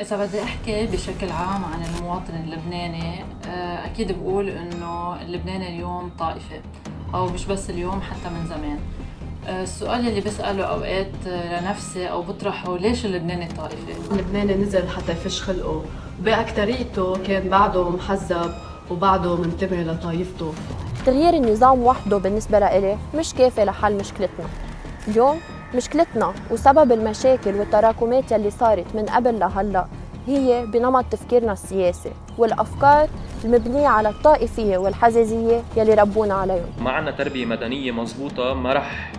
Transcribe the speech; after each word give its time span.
إذا 0.00 0.26
بدي 0.26 0.42
أحكي 0.42 0.86
بشكل 0.86 1.30
عام 1.30 1.64
عن 1.64 1.84
المواطن 1.84 2.34
اللبناني 2.44 3.24
آه، 3.48 3.86
أكيد 3.86 4.12
بقول 4.18 4.48
إنه 4.48 5.22
اللبناني 5.22 5.68
اليوم 5.68 6.10
طائفة 6.18 6.60
أو 7.14 7.26
مش 7.26 7.46
بس 7.46 7.70
اليوم 7.70 8.00
حتى 8.00 8.34
من 8.34 8.46
زمان. 8.46 8.78
آه، 9.48 9.62
السؤال 9.62 10.08
اللي 10.08 10.20
بسأله 10.20 10.64
أوقات 10.64 11.12
لنفسي 11.26 12.10
أو 12.10 12.22
بطرحه 12.22 12.76
ليش 12.76 13.06
اللبناني 13.06 13.48
طائفة؟ 13.48 14.12
اللبناني 14.12 14.54
نزل 14.54 14.88
حتى 14.88 15.12
يفش 15.12 15.42
خلقه. 15.42 15.84
وبأكتريته 16.20 17.16
كان 17.22 17.48
بعده 17.48 17.88
محزب 17.90 18.52
وبعده 18.90 19.36
منتمي 19.36 19.84
لطائفته. 19.84 20.52
تغيير 21.06 21.34
النظام 21.34 21.82
وحده 21.82 22.18
بالنسبة 22.18 22.58
لإلي 22.58 22.98
مش 23.14 23.34
كافي 23.34 23.64
لحل 23.64 23.94
مشكلتنا. 23.96 24.46
اليوم 25.08 25.40
مشكلتنا 25.74 26.34
وسبب 26.50 26.92
المشاكل 26.92 27.54
والتراكمات 27.54 28.32
يلي 28.32 28.50
صارت 28.50 28.86
من 28.94 29.06
قبل 29.06 29.38
لهلا 29.38 29.86
هي 30.26 30.66
بنمط 30.66 31.04
تفكيرنا 31.10 31.52
السياسي 31.52 32.12
والأفكار 32.38 33.08
المبنية 33.44 33.88
على 33.88 34.08
الطائفية 34.08 34.78
والحزازية 34.78 35.62
يلي 35.76 35.94
ربونا 35.94 36.34
عليهم. 36.34 36.66
ما 36.80 36.90
عندنا 36.90 37.16
تربية 37.16 37.46
مدنية 37.46 37.92
مزبوطه 37.92 38.54
ما 38.54 38.72
رح 38.72 39.12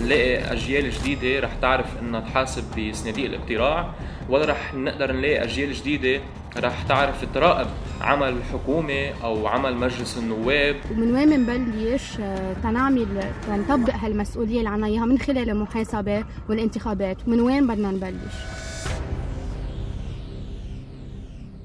نلاقي 0.00 0.52
أجيال 0.52 0.90
جديدة 0.90 1.46
رح 1.46 1.50
تعرف 1.62 1.86
إنها 2.02 2.20
تحاسب 2.20 2.64
بصناديق 2.90 3.24
الاقتراع 3.24 3.90
ولا 4.30 4.44
رح 4.44 4.74
نقدر 4.74 5.12
نلاقي 5.12 5.44
أجيال 5.44 5.72
جديدة 5.72 6.20
رح 6.58 6.82
تعرف 6.82 7.34
تراقب 7.34 7.66
عمل 8.00 8.28
الحكومة 8.28 9.24
أو 9.24 9.46
عمل 9.46 9.76
مجلس 9.76 10.18
النواب. 10.18 10.76
ومن 10.90 11.14
وين 11.14 11.46
بنبلش 11.46 12.20
آه، 12.20 12.52
تنعمل 12.52 13.32
تنطبق 13.46 13.94
هالمسؤولية 13.94 14.58
اللي 14.58 14.68
عنا 14.70 14.86
إياها 14.86 15.04
من 15.04 15.18
خلال 15.18 15.50
المحاسبة 15.50 16.24
والانتخابات. 16.48 17.28
من 17.28 17.40
وين 17.40 17.66
بدنا 17.66 17.90
نبلش؟ 17.90 18.34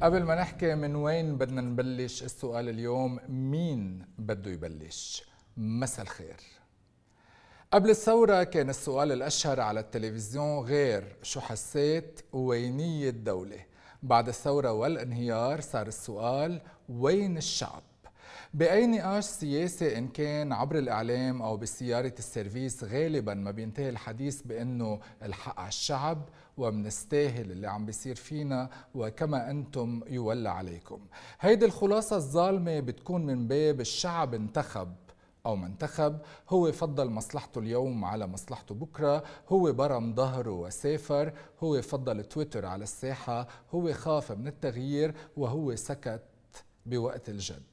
قبل 0.01 0.23
ما 0.23 0.35
نحكي 0.35 0.75
من 0.75 0.95
وين 0.95 1.37
بدنا 1.37 1.61
نبلش 1.61 2.23
السؤال 2.23 2.69
اليوم 2.69 3.19
مين 3.29 4.05
بده 4.17 4.51
يبلش؟ 4.51 5.23
مساء 5.57 6.05
الخير. 6.05 6.37
قبل 7.73 7.89
الثورة 7.89 8.43
كان 8.43 8.69
السؤال 8.69 9.11
الأشهر 9.11 9.59
على 9.59 9.79
التلفزيون 9.79 10.59
غير 10.65 11.03
شو 11.23 11.39
حسيت 11.39 12.19
ووينية 12.33 13.09
الدولة. 13.09 13.70
بعد 14.03 14.27
الثورة 14.27 14.71
والانهيار 14.71 15.61
صار 15.61 15.87
السؤال 15.87 16.61
وين 16.89 17.37
الشعب؟ 17.37 17.81
بأي 18.53 18.87
نقاش 18.87 19.23
سياسي 19.23 19.97
إن 19.97 20.07
كان 20.07 20.53
عبر 20.53 20.77
الإعلام 20.77 21.41
أو 21.41 21.57
بسيارة 21.57 22.13
السيرفيس 22.19 22.83
غالبا 22.83 23.33
ما 23.33 23.51
بينتهي 23.51 23.89
الحديث 23.89 24.41
بأنه 24.41 24.99
الحق 25.23 25.59
على 25.59 25.67
الشعب 25.67 26.29
ومنستاهل 26.57 27.51
اللي 27.51 27.67
عم 27.67 27.85
بيصير 27.85 28.15
فينا 28.15 28.69
وكما 28.95 29.49
أنتم 29.51 30.01
يولى 30.07 30.49
عليكم 30.49 30.99
هيدي 31.39 31.65
الخلاصة 31.65 32.15
الظالمة 32.15 32.79
بتكون 32.79 33.25
من 33.25 33.47
باب 33.47 33.81
الشعب 33.81 34.33
انتخب 34.33 34.93
أو 35.45 35.55
ما 35.55 35.66
انتخب 35.66 36.19
هو 36.49 36.71
فضل 36.71 37.09
مصلحته 37.09 37.59
اليوم 37.59 38.05
على 38.05 38.27
مصلحته 38.27 38.75
بكرة 38.75 39.23
هو 39.49 39.71
برم 39.71 40.15
ظهره 40.15 40.51
وسافر 40.51 41.33
هو 41.63 41.81
فضل 41.81 42.23
تويتر 42.23 42.65
على 42.65 42.83
الساحة 42.83 43.47
هو 43.71 43.93
خاف 43.93 44.31
من 44.31 44.47
التغيير 44.47 45.15
وهو 45.37 45.75
سكت 45.75 46.23
بوقت 46.85 47.29
الجد. 47.29 47.63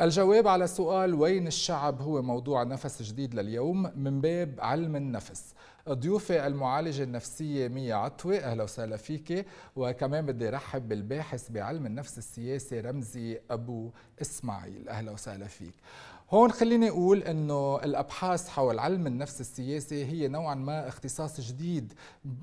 الجواب 0.00 0.48
على 0.48 0.66
سؤال 0.66 1.14
وين 1.14 1.46
الشعب؟ 1.46 2.02
هو 2.02 2.22
موضوع 2.22 2.62
نفس 2.62 3.02
جديد 3.02 3.34
لليوم 3.34 3.90
من 3.96 4.20
باب 4.20 4.54
علم 4.58 4.96
النفس. 4.96 5.54
ضيوفي 5.88 6.46
المعالجة 6.46 7.02
النفسية 7.02 7.68
ميا 7.68 7.94
عطوة 7.94 8.36
أهلا 8.36 8.62
وسهلا 8.62 8.96
فيك. 8.96 9.46
وكمان 9.76 10.26
بدي 10.26 10.48
رحب 10.48 10.88
بالباحث 10.88 11.50
بعلم 11.50 11.86
النفس 11.86 12.18
السياسي 12.18 12.80
رمزي 12.80 13.40
أبو 13.50 13.90
إسماعيل. 14.22 14.88
أهلا 14.88 15.12
وسهلا 15.12 15.46
فيك. 15.46 15.74
هون 16.30 16.50
خليني 16.52 16.88
أقول 16.88 17.22
إنه 17.22 17.76
الأبحاث 17.84 18.48
حول 18.48 18.78
علم 18.78 19.06
النفس 19.06 19.40
السياسي 19.40 20.04
هي 20.04 20.28
نوعا 20.28 20.54
ما 20.54 20.88
اختصاص 20.88 21.40
جديد 21.40 21.92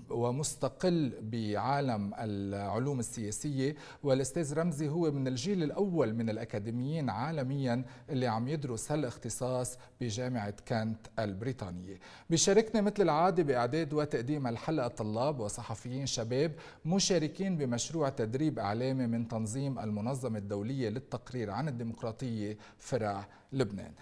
ومستقل 0.09 1.13
بعالم 1.21 2.13
العلوم 2.17 2.99
السياسية 2.99 3.75
والأستاذ 4.03 4.53
رمزي 4.53 4.89
هو 4.89 5.11
من 5.11 5.27
الجيل 5.27 5.63
الأول 5.63 6.13
من 6.13 6.29
الأكاديميين 6.29 7.09
عالميا 7.09 7.83
اللي 8.09 8.27
عم 8.27 8.47
يدرس 8.47 8.91
هالاختصاص 8.91 9.77
بجامعة 10.01 10.53
كانت 10.65 11.07
البريطانية. 11.19 11.99
بيشاركنا 12.29 12.81
مثل 12.81 13.01
العادة 13.03 13.43
بإعداد 13.43 13.93
وتقديم 13.93 14.47
الحلقة 14.47 14.87
طلاب 14.87 15.39
وصحفيين 15.39 16.05
شباب 16.05 16.51
مشاركين 16.85 17.57
بمشروع 17.57 18.09
تدريب 18.09 18.59
إعلامي 18.59 19.07
من 19.07 19.27
تنظيم 19.27 19.79
المنظمة 19.79 20.37
الدولية 20.39 20.89
للتقرير 20.89 21.49
عن 21.51 21.67
الديمقراطية 21.67 22.57
فرع 22.79 23.27
لبنان. 23.51 23.93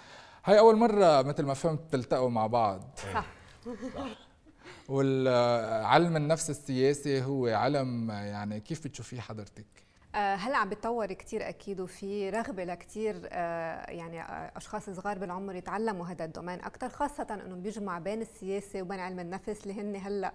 هاي 0.46 0.60
أول 0.60 0.76
مرة 0.76 1.22
مثل 1.22 1.46
ما 1.46 1.54
فهمت 1.54 1.92
تلتقوا 1.92 2.30
مع 2.30 2.48
بعض. 2.48 3.00
صح. 3.14 3.26
والعلم 4.90 6.16
النفس 6.16 6.50
السياسي 6.50 7.24
هو 7.24 7.48
علم 7.48 8.10
يعني 8.10 8.60
كيف 8.60 8.88
بتشوفيه 8.88 9.20
حضرتك؟ 9.20 9.66
آه، 10.16 10.36
هلا 10.36 10.58
عم 10.58 10.70
بتطور 10.70 11.14
كثير 11.14 11.50
أكيد 11.50 11.80
وفي 11.80 12.30
رغبة 12.30 12.64
لكثير 12.64 13.22
آه، 13.32 13.92
يعني 13.92 14.22
آه، 14.22 14.52
أشخاص 14.56 14.90
صغار 14.90 15.18
بالعمر 15.18 15.56
يتعلموا 15.56 16.06
هذا 16.06 16.26
الدومين 16.26 16.62
أكثر 16.62 16.90
خاصة 16.90 17.28
إنه 17.46 17.56
بيجمع 17.56 18.00
بين 18.00 18.22
السياسة 18.22 18.82
وبين 18.82 19.00
علم 19.00 19.20
النفس 19.20 19.64
اللي 19.64 19.82
هن 19.82 19.96
هلا 19.96 20.34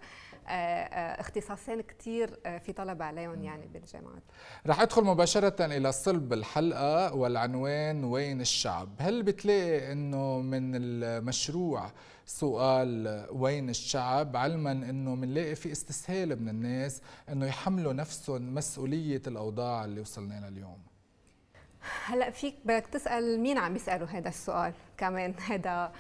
اختصاصين 1.21 1.81
كثير 1.81 2.41
في 2.59 2.72
طلب 2.72 3.03
عليهم 3.03 3.43
يعني 3.43 3.66
بالجامعات. 3.66 4.22
رح 4.66 4.81
ادخل 4.81 5.05
مباشرة 5.05 5.65
إلى 5.65 5.93
صلب 5.93 6.32
الحلقة 6.32 7.15
والعنوان 7.15 8.05
وين 8.05 8.41
الشعب. 8.41 8.88
هل 8.99 9.22
بتلاقي 9.22 9.93
إنه 9.93 10.41
من 10.41 10.72
المشروع 10.75 11.91
سؤال 12.27 13.27
وين 13.32 13.71
الشعب؟ 13.71 14.37
علما 14.37 14.72
إنه 14.72 15.16
بنلاقي 15.16 15.55
في 15.55 15.72
استسهال 15.72 16.43
من 16.43 16.49
الناس 16.49 17.03
إنه 17.28 17.47
يحملوا 17.47 17.93
نفسهم 17.93 18.55
مسؤولية 18.55 19.22
الأوضاع 19.26 19.84
اللي 19.84 20.00
وصلنا 20.00 20.41
لها 20.41 20.49
اليوم. 20.49 20.94
هلا 22.06 22.31
فيك 22.31 22.55
بدك 22.65 22.87
تسأل 22.87 23.41
مين 23.41 23.59
عم 23.59 23.77
يسالوا 23.77 24.06
هذا 24.09 24.28
السؤال 24.28 24.72
كمان؟ 24.99 25.34
هذا 25.50 25.93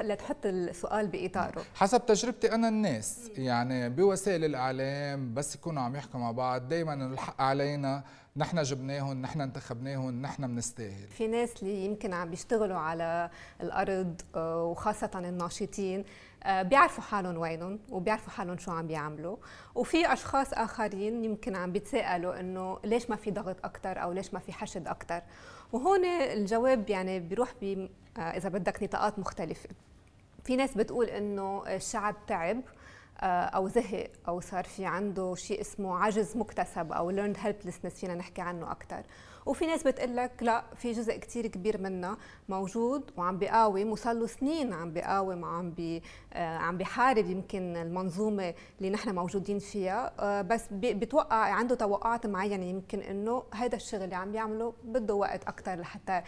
لتحط 0.00 0.46
السؤال 0.46 1.06
بإطاره. 1.06 1.62
حسب 1.74 2.06
تجربتي 2.06 2.52
أنا 2.54 2.68
الناس 2.68 3.30
يعني 3.36 3.88
بوسائل 3.88 4.44
الإعلام 4.44 5.34
بس 5.34 5.54
يكونوا 5.54 5.82
عم 5.82 5.96
يحكوا 5.96 6.20
مع 6.20 6.30
بعض 6.32 6.68
دائما 6.68 6.94
الحق 6.94 7.40
علينا 7.40 8.04
نحن 8.36 8.62
جبناهم 8.62 9.22
نحن 9.22 9.40
انتخبناهم 9.40 10.22
نحن 10.22 10.46
بنستاهل. 10.46 11.08
في 11.08 11.26
ناس 11.26 11.62
اللي 11.62 11.84
يمكن 11.84 12.12
عم 12.12 12.30
بيشتغلوا 12.30 12.78
على 12.78 13.30
الأرض 13.60 14.20
آه، 14.34 14.64
وخاصة 14.64 15.10
الناشطين 15.14 16.04
بيعرفوا 16.46 17.02
حالهم 17.02 17.36
وينهم 17.36 17.78
وبيعرفوا 17.90 18.32
حالهم 18.32 18.58
شو 18.58 18.70
عم 18.70 18.86
بيعملوا. 18.86 19.36
وفي 19.74 20.12
أشخاص 20.12 20.52
آخرين 20.52 21.24
يمكن 21.24 21.56
عم 21.56 21.72
بيتساءلوا 21.72 22.40
إنه 22.40 22.78
ليش 22.84 23.10
ما 23.10 23.16
في 23.16 23.30
ضغط 23.30 23.56
أكثر 23.64 24.02
أو 24.02 24.12
ليش 24.12 24.34
ما 24.34 24.40
في 24.40 24.52
حشد 24.52 24.88
أكثر 24.88 25.22
وهون 25.72 26.04
الجواب 26.04 26.90
يعني 26.90 27.20
بيروح 27.20 27.54
ب 27.62 27.88
آه، 28.18 28.20
إذا 28.20 28.48
بدك 28.48 28.82
نطاقات 28.82 29.18
مختلفة. 29.18 29.68
في 30.44 30.56
ناس 30.56 30.74
بتقول 30.74 31.06
إنه 31.06 31.62
الشعب 31.66 32.14
تعب 32.26 32.56
آه، 32.56 32.62
أو 33.20 33.68
زهق 33.68 34.10
أو 34.28 34.40
صار 34.40 34.64
في 34.64 34.86
عنده 34.86 35.34
شيء 35.34 35.60
اسمه 35.60 35.98
عجز 35.98 36.36
مكتسب 36.36 36.92
أو 36.92 37.12
learned 37.12 37.36
helplessness 37.36 37.94
فينا 37.94 38.14
نحكي 38.14 38.42
عنه 38.42 38.70
أكثر 38.70 39.02
وفي 39.46 39.66
ناس 39.66 39.82
بتقول 39.82 40.16
لك 40.16 40.32
لا 40.40 40.64
في 40.76 40.92
جزء 40.92 41.16
كثير 41.16 41.46
كبير 41.46 41.80
منا 41.80 42.16
موجود 42.48 43.10
وعم 43.16 43.38
بيقاوم 43.38 43.92
وصار 43.92 44.14
له 44.14 44.26
سنين 44.26 44.72
عم 44.72 44.92
بيقاوم 44.92 45.42
وعم 45.42 45.70
بي 45.70 46.02
آه، 46.32 46.56
عم 46.56 46.76
بيحارب 46.76 47.26
يمكن 47.26 47.76
المنظومة 47.76 48.54
اللي 48.78 48.90
نحن 48.90 49.14
موجودين 49.14 49.58
فيها. 49.58 50.12
آه، 50.20 50.42
بس 50.42 50.64
بتوقع 50.72 51.36
عنده 51.36 51.74
توقعات 51.74 52.26
معينة 52.26 52.64
يمكن 52.64 53.00
إنه 53.00 53.42
هذا 53.54 53.76
الشغل 53.76 54.02
اللي 54.02 54.14
عم 54.16 54.32
بيعمله 54.32 54.74
بده 54.84 55.14
وقت 55.14 55.44
أكثر 55.44 55.74
لحتى 55.74 56.22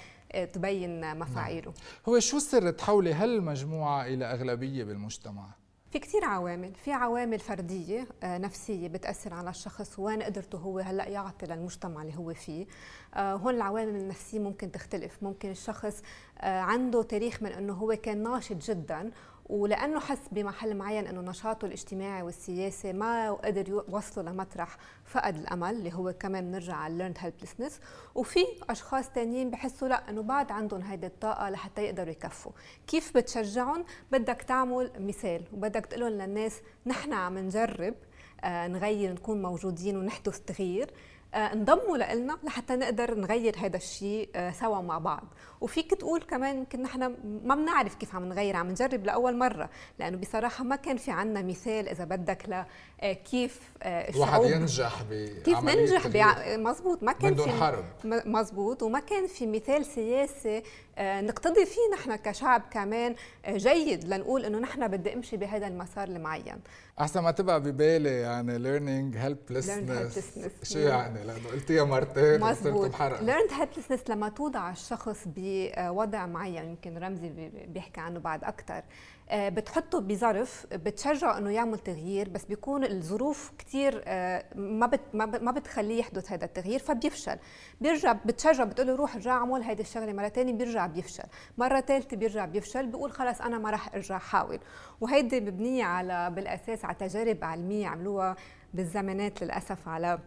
تبين 0.53 1.19
مفاعيله. 1.19 1.71
نعم. 1.71 1.75
هو 2.09 2.19
شو 2.19 2.39
سر 2.39 2.71
تحولي 2.71 3.13
هالمجموعة 3.13 4.07
إلى 4.07 4.25
أغلبية 4.25 4.85
بالمجتمع؟ 4.85 5.64
في 5.95 6.01
كثير 6.01 6.25
عوامل. 6.25 6.75
في 6.75 6.93
عوامل 6.93 7.39
فردية 7.39 8.07
آه، 8.23 8.39
نفسية 8.39 8.89
بتأثر 8.89 9.35
على 9.35 9.51
الشخص 9.51 9.99
وين 9.99 10.23
قدرته 10.23 10.59
هو 10.59 10.79
هلأ 10.79 11.09
يعطي 11.09 11.47
للمجتمع 11.47 12.03
اللي 12.03 12.17
هو 12.17 12.35
فيه. 12.35 12.67
آه، 13.15 13.35
هون 13.35 13.55
العوامل 13.55 13.97
النفسية 13.97 14.39
ممكن 14.39 14.73
تختلف. 14.73 15.23
ممكن 15.23 15.51
الشخص 15.51 16.03
آه، 16.39 16.61
عنده 16.61 17.03
تاريخ 17.03 17.43
من 17.43 17.53
أنه 17.53 17.73
هو 17.73 17.97
كان 18.03 18.23
ناشط 18.23 18.57
جدا 18.57 19.11
ولأنه 19.47 20.01
حس 20.01 20.19
بمحل 20.33 20.77
معين 20.77 21.07
إنه 21.07 21.21
نشاطه 21.21 21.67
الاجتماعي 21.67 22.23
والسياسي 22.23 22.93
ما 22.93 23.33
قدر 23.33 23.69
يوصله 23.69 24.31
لمطرح 24.31 24.77
فقد 25.05 25.37
الأمل 25.37 25.71
اللي 25.71 25.93
هو 25.95 26.13
كمان 26.13 26.51
بنرجع 26.51 26.75
على 26.75 27.15
learned 27.15 27.19
helplessness. 27.19 27.73
وفي 28.15 28.45
أشخاص 28.71 29.11
تانيين 29.11 29.51
بحسوا 29.51 29.89
لا 29.89 30.11
إنه 30.11 30.23
بعد 30.23 30.53
عندهم 30.53 30.83
هيدي 30.83 31.07
الطاقة 31.07 31.51
لحتى 31.51 31.83
يقدروا 31.83 32.11
يكفوا. 32.11 32.53
كيف 32.87 33.17
بتشجعهم؟ 33.17 33.85
بدك 34.13 34.43
تعمل 34.43 34.91
مثال 34.99 35.45
وبدك 35.53 35.87
تقول 35.87 36.13
للناس 36.13 36.61
نحن 36.87 37.13
عم 37.13 37.39
نجرب 37.39 37.95
نغير 38.45 39.13
نكون 39.13 39.43
موجودين 39.43 39.97
ونحدث 39.97 40.41
تغيير. 40.41 40.91
آه، 40.91 40.93
انضموا 41.35 41.97
لنا 41.97 42.39
لحتى 42.45 42.77
نقدر 42.77 43.15
نغير 43.15 43.57
هذا 43.59 43.77
الشيء 43.77 44.29
آه، 44.35 44.51
سوا 44.51 44.81
مع 44.81 44.99
بعض. 44.99 45.25
وفيك 45.61 45.95
تقول 45.95 46.23
كمان 46.23 46.59
يمكن 46.59 46.83
نحن 46.83 47.17
ما 47.45 47.55
بنعرف 47.55 47.95
كيف 47.95 48.15
عم 48.15 48.25
نغير 48.25 48.57
عم 48.57 48.71
نجرب 48.71 49.05
لأول 49.05 49.37
مرة 49.37 49.71
لأنه 49.99 50.17
بصراحة 50.17 50.65
ما 50.65 50.77
كان 50.77 50.97
في 50.97 51.11
عنا 51.11 51.43
مثال 51.43 51.89
إذا 51.89 52.05
بدك 52.05 52.49
ل 52.49 52.65
آه، 53.01 53.13
كيف 53.13 53.61
الشعوب 53.83 54.21
واحد 54.21 54.43
ينجح 54.45 55.03
كيف 55.45 55.59
ننجح 55.59 56.07
مزبوط 56.57 57.03
ما 57.03 57.13
كان 57.13 57.35
في 57.35 57.51
حرب 57.51 57.85
مزبوط 58.05 58.83
وما 58.83 59.01
كان 59.01 59.27
في 59.27 59.47
مثال 59.47 59.85
سياسي 59.85 60.63
نقتضي 60.99 61.67
فيه 61.67 61.81
نحن 61.95 62.17
كشعب 62.17 62.63
كمان 62.71 63.15
جيد 63.49 64.05
لنقول 64.05 64.45
إنه 64.45 64.59
نحن 64.59 64.89
بدي 64.89 65.15
أمشي 65.15 65.37
بهذا 65.37 65.67
المسار 65.67 66.09
المعين. 66.09 66.57
أحسن 67.01 67.21
ما 67.21 67.31
تبقى 67.31 67.61
ببالي 67.63 68.11
يعني 68.21 68.59
learning 68.59 69.17
helplessness. 69.17 70.19
شو 70.63 70.79
يعني؟ 70.79 71.25
لأنه 71.25 71.49
قلتيها 71.53 71.85
مرتين 71.85 72.41
مزبوط 72.41 72.95
learned 72.97 73.51
helplessness 73.51 74.11
لما 74.11 74.29
توضع 74.29 74.71
الشخص 74.71 75.19
بوضع 75.27 76.27
معين 76.27 76.65
يمكن 76.65 76.99
رمزي 76.99 77.29
بيحكي 77.67 78.01
عنه 78.01 78.21
بعد 78.21 78.45
أكثر 78.45 78.75
آه، 78.75 78.83
بتحطه 79.33 80.01
بظرف 80.01 80.67
بتشجعه 80.73 81.39
إنه 81.39 81.51
يعمل 81.51 81.79
تغيير 81.79 82.29
بس 82.29 82.45
بيكون 82.45 82.85
الظروف 82.85 83.53
كثير 83.59 84.03
آه، 84.07 84.45
ما 84.55 84.87
بت 84.87 85.01
ما 85.15 85.51
بتخليه 85.51 85.99
يحدث 85.99 86.33
هذا 86.33 86.45
التغيير 86.45 86.79
فبيفشل. 86.79 87.37
بيرجع 87.81 88.13
بتشجع 88.13 88.65
بتقول 88.65 88.87
له 88.87 88.95
روح 88.95 89.15
ارجع 89.15 89.33
اعمل 89.33 89.63
هيدي 89.63 89.83
الشغلة 89.83 90.13
مرة 90.13 90.29
ثانية 90.29 90.53
بيرجع 90.53 90.87
بيفشل. 90.87 91.25
مرة 91.59 91.81
ثالثه 91.81 92.17
بيرجع 92.17 92.45
بيفشل 92.45 92.87
بيقول 92.87 93.13
خلص 93.13 93.41
أنا 93.41 93.59
ما 93.59 93.71
راح 93.71 93.95
ارجع 93.95 94.17
احاول 94.17 94.59
وهيدي 95.01 95.41
مبنية 95.41 95.85
على 95.85 96.31
بالأساس 96.31 96.85
على 96.85 96.95
تجارب 96.95 97.45
علمية 97.45 97.87
عملوها 97.87 98.37
بالزمانات 98.75 99.43
للأسف 99.43 99.89
على 99.89 100.19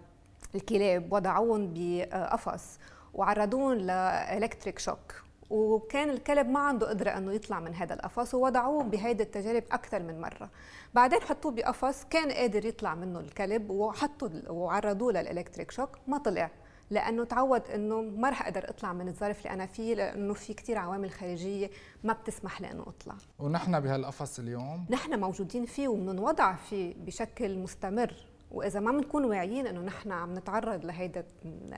الكلاب 0.56 1.14
وضعوهم 1.14 1.74
بقفص 1.74 2.80
وعرضوهم 3.14 3.74
لالكتريك 3.74 4.80
شوك 4.80 5.27
وكان 5.50 6.10
الكلب 6.10 6.50
ما 6.50 6.60
عنده 6.60 6.90
قدرة 6.90 7.10
أنه 7.10 7.34
يطلع 7.34 7.60
من 7.60 7.76
هذا 7.76 7.94
القفص 7.94 8.34
ووضعوه 8.34 8.84
بهيدي 8.84 9.24
التجارب 9.24 9.64
أكثر 9.72 10.04
من 10.04 10.22
مرة. 10.22 10.50
بعدين 10.94 11.22
حطوه 11.22 11.52
بقفص 11.52 12.04
كان 12.10 12.32
قادر 12.32 12.66
يطلع 12.66 12.96
منه 12.96 13.20
الكلب 13.20 13.70
وحطوا 13.70 14.30
وعرضوه 14.50 15.12
للإلكتريك 15.12 15.72
شوك 15.72 15.90
ما 16.08 16.18
طلع. 16.18 16.52
لأنه 16.90 17.24
تعود 17.24 17.62
إنه 17.70 18.02
ما 18.02 18.30
رح 18.30 18.42
أقدر 18.42 18.70
أطلع 18.70 18.94
من 18.94 19.08
الظرف 19.08 19.38
اللي 19.38 19.54
أنا 19.54 19.66
فيه 19.66 19.96
لأنه 19.96 20.34
في 20.34 20.54
كثير 20.54 20.78
عوامل 20.78 21.12
خارجية 21.12 21.70
ما 22.04 22.14
بتسمح 22.14 22.62
لي 22.62 22.72
انه 22.72 22.84
أطلع. 22.88 23.16
ونحن 23.40 23.80
بهالقفص 23.80 24.40
اليوم؟ 24.40 24.86
نحن 24.90 25.20
موجودين 25.20 25.66
فيه 25.66 25.88
وبنوضع 25.88 26.56
فيه 26.56 26.94
بشكل 26.98 27.58
مستمر. 27.58 28.14
وإذا 28.52 28.80
ما 28.80 28.92
بنكون 28.92 29.26
واعيين 29.26 29.68
إنه 29.68 29.82
نحن 29.82 30.12
عم 30.12 30.34
نتعرض 30.34 30.86
لهيدا 30.86 31.26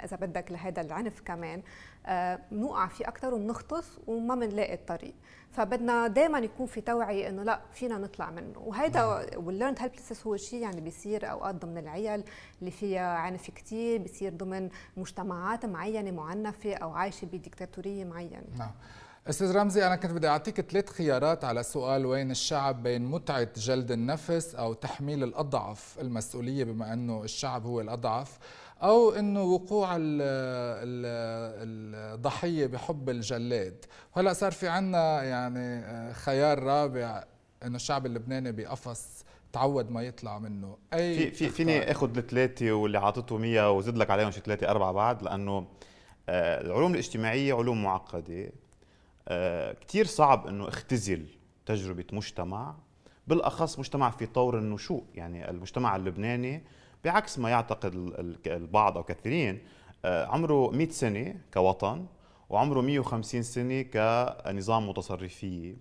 إذا 0.04 0.18
بدك 0.18 0.52
لهيدا 0.52 0.82
العنف 0.82 1.22
كمان 1.22 1.62
بنوقع 2.52 2.84
آه 2.84 2.88
فيه 2.88 3.08
أكثر 3.08 3.34
وبنغطس 3.34 4.00
وما 4.08 4.36
بنلاقي 4.36 4.74
الطريق. 4.74 5.14
فبدنا 5.52 6.08
دائما 6.08 6.40
يكون 6.40 6.66
في 6.66 6.82
توعية 6.82 7.30
إنه 7.30 7.44
لا 7.44 7.62
فينا 7.74 7.98
نطلع 7.98 8.32
منه. 8.32 8.60
وهيدا 8.60 9.04
وال 9.38 9.47
learned 9.47 9.80
helplessness 9.80 10.28
هو 10.28 10.38
شيء 10.38 10.62
يعني 10.62 10.82
بيصير 10.82 11.32
أوقات 11.32 11.56
ضمن 11.56 11.78
العيال 11.78 12.24
اللي 12.60 12.72
فيها 12.72 13.18
عنف 13.18 13.52
كثير 13.52 14.02
بيصير 14.02 14.34
ضمن 14.34 14.70
مجتمعات 14.98 15.66
معينة 15.66 16.12
معنفة 16.12 16.74
أو 16.74 16.92
عايشة 16.92 17.26
بديكتاتورية 17.26 18.06
معينة. 18.06 18.44
نعم. 18.58 18.72
أستاذ 19.30 19.56
رمزي 19.56 19.88
أنا 19.88 19.96
كنت 19.96 20.12
بدي 20.12 20.28
أعطيك 20.28 20.62
ثلاث 20.62 20.90
خيارات 20.90 21.44
على 21.44 21.64
سؤال 21.64 22.06
وين 22.06 22.32
الشعب 22.32 22.84
بين 22.84 23.06
متعة 23.06 23.48
جلد 23.58 23.92
النفس 23.92 24.56
أو 24.56 24.74
تحميل 24.74 25.24
الأضعف 25.24 25.98
المسؤولية 26.02 26.64
بما 26.64 26.94
أنه 26.94 27.24
الشعب 27.24 27.66
هو 27.66 27.82
الأضعف 27.82 28.38
أو 28.84 29.12
إنه 29.12 29.44
وقوع 29.44 29.90
الضحية 32.12 32.66
بحب 32.66 33.10
الجلاد. 33.10 33.86
هلا 34.14 34.34
صار 34.34 34.52
في 34.52 34.68
عنا 34.68 35.24
يعني 35.24 35.86
آه، 35.86 36.14
خيار 36.14 36.64
رابع 36.64 37.24
إنه 37.66 37.76
الشعب 37.76 38.06
اللبناني 38.06 38.52
بقفص 38.52 39.26
تعود 39.54 39.92
ما 39.92 40.02
يطلع 40.02 40.40
منه. 40.40 40.78
أي 40.94 41.16
في 41.18 41.32
في 41.32 41.50
فيني 41.50 41.92
آخذ 41.92 42.18
الثلاثة 42.18 42.72
واللي 42.72 42.98
عاطتهم 42.98 43.44
اياه 43.44 43.72
وزد 43.72 43.98
لك 43.98 44.10
عليهم 44.10 44.32
شي 44.32 44.40
ثلاثة 44.40 44.70
أربعة 44.70 44.92
بعد 44.92 45.24
لأنه 45.24 45.68
آه، 46.30 46.62
العلوم 46.62 46.94
الاجتماعية 46.94 47.54
علوم 47.54 47.84
معقدة. 47.84 48.52
كثير 49.82 50.06
صعب 50.06 50.48
إنه 50.48 50.68
اختزل 50.68 51.26
تجربة 51.66 52.06
مجتمع 52.14 52.76
بالأخص 53.28 53.80
مجتمع 53.80 54.10
في 54.10 54.26
طور 54.26 54.58
النشوء. 54.58 55.04
يعني 55.16 55.50
المجتمع 55.50 55.96
اللبناني 55.96 56.64
بعكس 57.06 57.40
ما 57.40 57.50
يعتقد 57.50 57.96
البعض 58.48 58.98
أو 58.98 59.04
كثيرين 59.04 59.60
آه، 60.06 60.26
عمره 60.26 60.72
100 60.72 60.90
سنة 60.90 61.36
كوطن 61.54 62.06
وعمره 62.50 62.82
150 62.82 63.42
سنة 63.44 63.82
كنظام 63.82 64.90
متصرفيه 64.90 65.76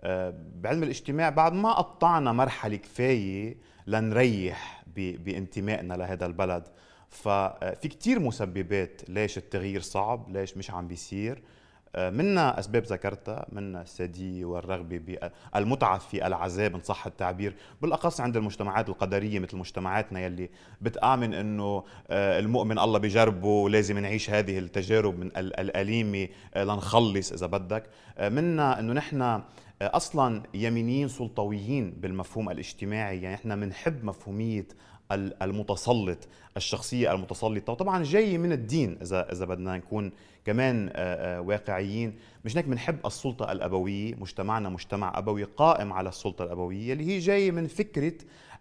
آه، 0.00 0.34
بعلم 0.54 0.82
الاجتماع 0.82 1.30
بعد 1.30 1.52
ما 1.52 1.72
قطعنا 1.72 2.32
مرحلة 2.32 2.76
كفاية 2.76 3.56
لنريح 3.86 4.84
بانتمائنا 4.96 5.94
لهذا 5.94 6.26
البلد. 6.26 6.68
ففي 7.08 7.88
كتير 7.88 8.18
مسببات 8.20 9.02
ليش 9.08 9.38
التغيير 9.38 9.80
صعب 9.80 10.30
ليش 10.30 10.56
مش 10.56 10.70
عم 10.70 10.88
بيصير. 10.88 11.32
آه، 11.36 11.59
منا 11.96 12.58
أسباب 12.58 12.82
ذكرتها 12.82 13.46
منا 13.52 13.82
الساديه 13.82 14.44
والرغبة 14.44 15.18
بالمتعه 15.54 15.98
في 15.98 16.26
العذاب 16.26 16.74
ان 16.74 16.80
صح 16.80 17.06
التعبير 17.06 17.54
بالأخص 17.82 18.20
عند 18.20 18.36
المجتمعات 18.36 18.88
القدرية 18.88 19.38
مثل 19.38 19.56
مجتمعاتنا 19.56 20.20
يلي 20.20 20.50
بتآمن 20.80 21.34
إنه 21.34 21.84
آه، 22.10 22.38
المؤمن 22.38 22.78
الله 22.78 22.98
بجربه 22.98 23.68
لازم 23.70 23.98
نعيش 23.98 24.30
هذه 24.30 24.58
التجارب 24.58 25.18
من 25.18 25.26
الأليمة 25.36 26.28
آه، 26.54 26.64
لنخلص 26.64 27.32
إذا 27.32 27.46
بدك. 27.46 27.84
منا 28.20 28.80
إنه 28.80 28.92
نحن 28.92 29.42
أصلا 29.82 30.42
يمينيين 30.54 31.08
سلطويين 31.08 31.90
بالمفهوم 31.90 32.50
الاجتماعي 32.50 33.22
يعني 33.22 33.34
إحنا 33.34 33.56
بنحب 33.56 34.04
مفهومية 34.04 34.66
المتسلط 35.12 36.18
الشخصية 36.56 37.12
المتسلطة 37.12 37.72
وطبعا 37.72 38.04
جاي 38.04 38.38
من 38.38 38.52
الدين 38.52 38.98
اذا 39.02 39.32
إذا 39.32 39.44
بدنا 39.44 39.76
نكون 39.76 40.12
كمان 40.44 40.88
آه، 40.88 41.38
آه، 41.38 41.40
واقعيين. 41.40 42.18
مش 42.44 42.56
هيك 42.56 42.64
بنحب 42.64 43.06
السلطة 43.06 43.52
الأبوية 43.52 44.14
مجتمعنا 44.14 44.68
مجتمع 44.68 45.18
أبوي 45.18 45.44
قائم 45.44 45.92
على 45.92 46.08
السلطة 46.08 46.44
الأبوية 46.44 46.92
اللي 46.92 47.06
هي 47.06 47.18
جاية 47.18 47.50
من 47.50 47.66
فكرة 47.66 48.12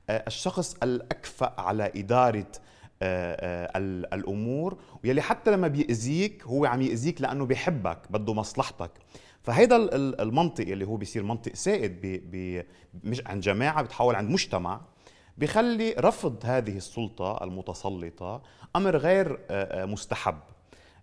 آه، 0.09 0.23
الشخص 0.27 0.75
الأكفأ 0.83 1.53
على 1.61 1.91
إدارة 1.95 2.51
الأمور 4.13 4.77
ويلي 5.03 5.21
حتى 5.21 5.51
لما 5.51 5.67
بيأذيك 5.67 6.43
هو 6.43 6.65
عم 6.65 6.81
يأذيك 6.81 7.21
لأنه 7.21 7.45
بيحبك 7.45 7.99
بده 8.09 8.33
مصلحتك. 8.33 8.91
فهيدا 9.43 9.75
المنطق 9.95 10.67
اللي 10.67 10.85
هو 10.85 10.95
بيصير 10.97 11.23
منطق 11.23 11.53
سائد 11.55 12.01
بي 12.01 12.17
بي 12.17 12.63
مش 13.03 13.21
عند 13.27 13.41
جماعة 13.41 13.81
بتحول 13.81 14.15
عند 14.15 14.31
مجتمع. 14.31 14.81
بيخلي 15.39 15.95
رفض 15.99 16.45
هذه 16.45 16.77
السلطة 16.77 17.43
المتسلطة 17.43 18.41
أمر 18.75 18.97
غير 18.97 19.39
مستحب. 19.87 20.39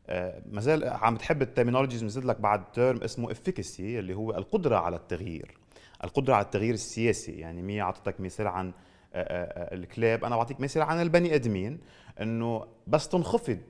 آه، 0.09 0.43
ما 0.51 0.61
زال 0.61 0.89
عم 0.89 1.17
تحب 1.17 1.43
ال 1.43 1.47
terminologies 1.47 2.03
بنزيد 2.03 2.25
لك 2.25 2.41
بعد 2.41 2.73
term 2.73 3.03
اسمه 3.03 3.31
efficacy 3.31 3.99
اللي 3.99 4.15
هو 4.15 4.31
القدرة 4.31 4.77
على 4.77 4.97
التغيير. 4.97 5.59
القدرة 6.05 6.35
على 6.35 6.45
التغيير 6.45 6.75
السياسي. 6.75 7.33
يعني 7.33 7.63
مي 7.63 7.83
أعطتك 7.83 8.21
مثال 8.21 8.47
عن 8.47 8.67
آه، 8.69 8.73
آه، 9.15 9.75
الكلاب. 9.75 10.25
أنا 10.25 10.37
بعطيك 10.37 10.61
مثال 10.61 10.83
عن 10.83 11.03
البني 11.03 11.35
آدمين 11.35 11.81
إنه 12.21 12.67
بس 12.87 13.09
تنخفض 13.09 13.61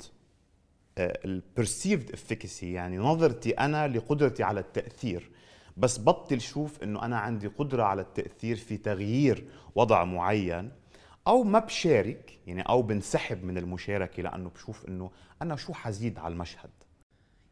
البرسيفد 0.99 2.13
افيكسي 2.13 2.73
يعني 2.73 2.99
نظرتي 2.99 3.51
أنا 3.51 3.89
لقدرتي 3.89 4.43
على 4.43 4.61
التأثير. 4.61 5.31
بس 5.77 6.01
بطل 6.01 6.41
شوف 6.41 6.83
إنه 6.83 7.03
أنا 7.05 7.19
عندي 7.19 7.47
قدرة 7.47 7.83
على 7.83 8.03
التأثير 8.03 8.57
في 8.57 8.77
تغيير 8.77 9.49
وضع 9.75 10.05
معين 10.05 10.73
أو 11.27 11.43
ما 11.43 11.59
بشارك 11.59 12.39
يعني 12.47 12.63
أو 12.63 12.83
بنسحب 12.83 13.45
من 13.45 13.59
المشاركة 13.59 14.23
لأنه 14.23 14.51
بشوف 14.51 14.89
إنه 14.89 15.11
أنا 15.43 15.57
شو 15.57 15.73
حزيد 15.73 16.19
على 16.19 16.33
المشهد. 16.33 16.71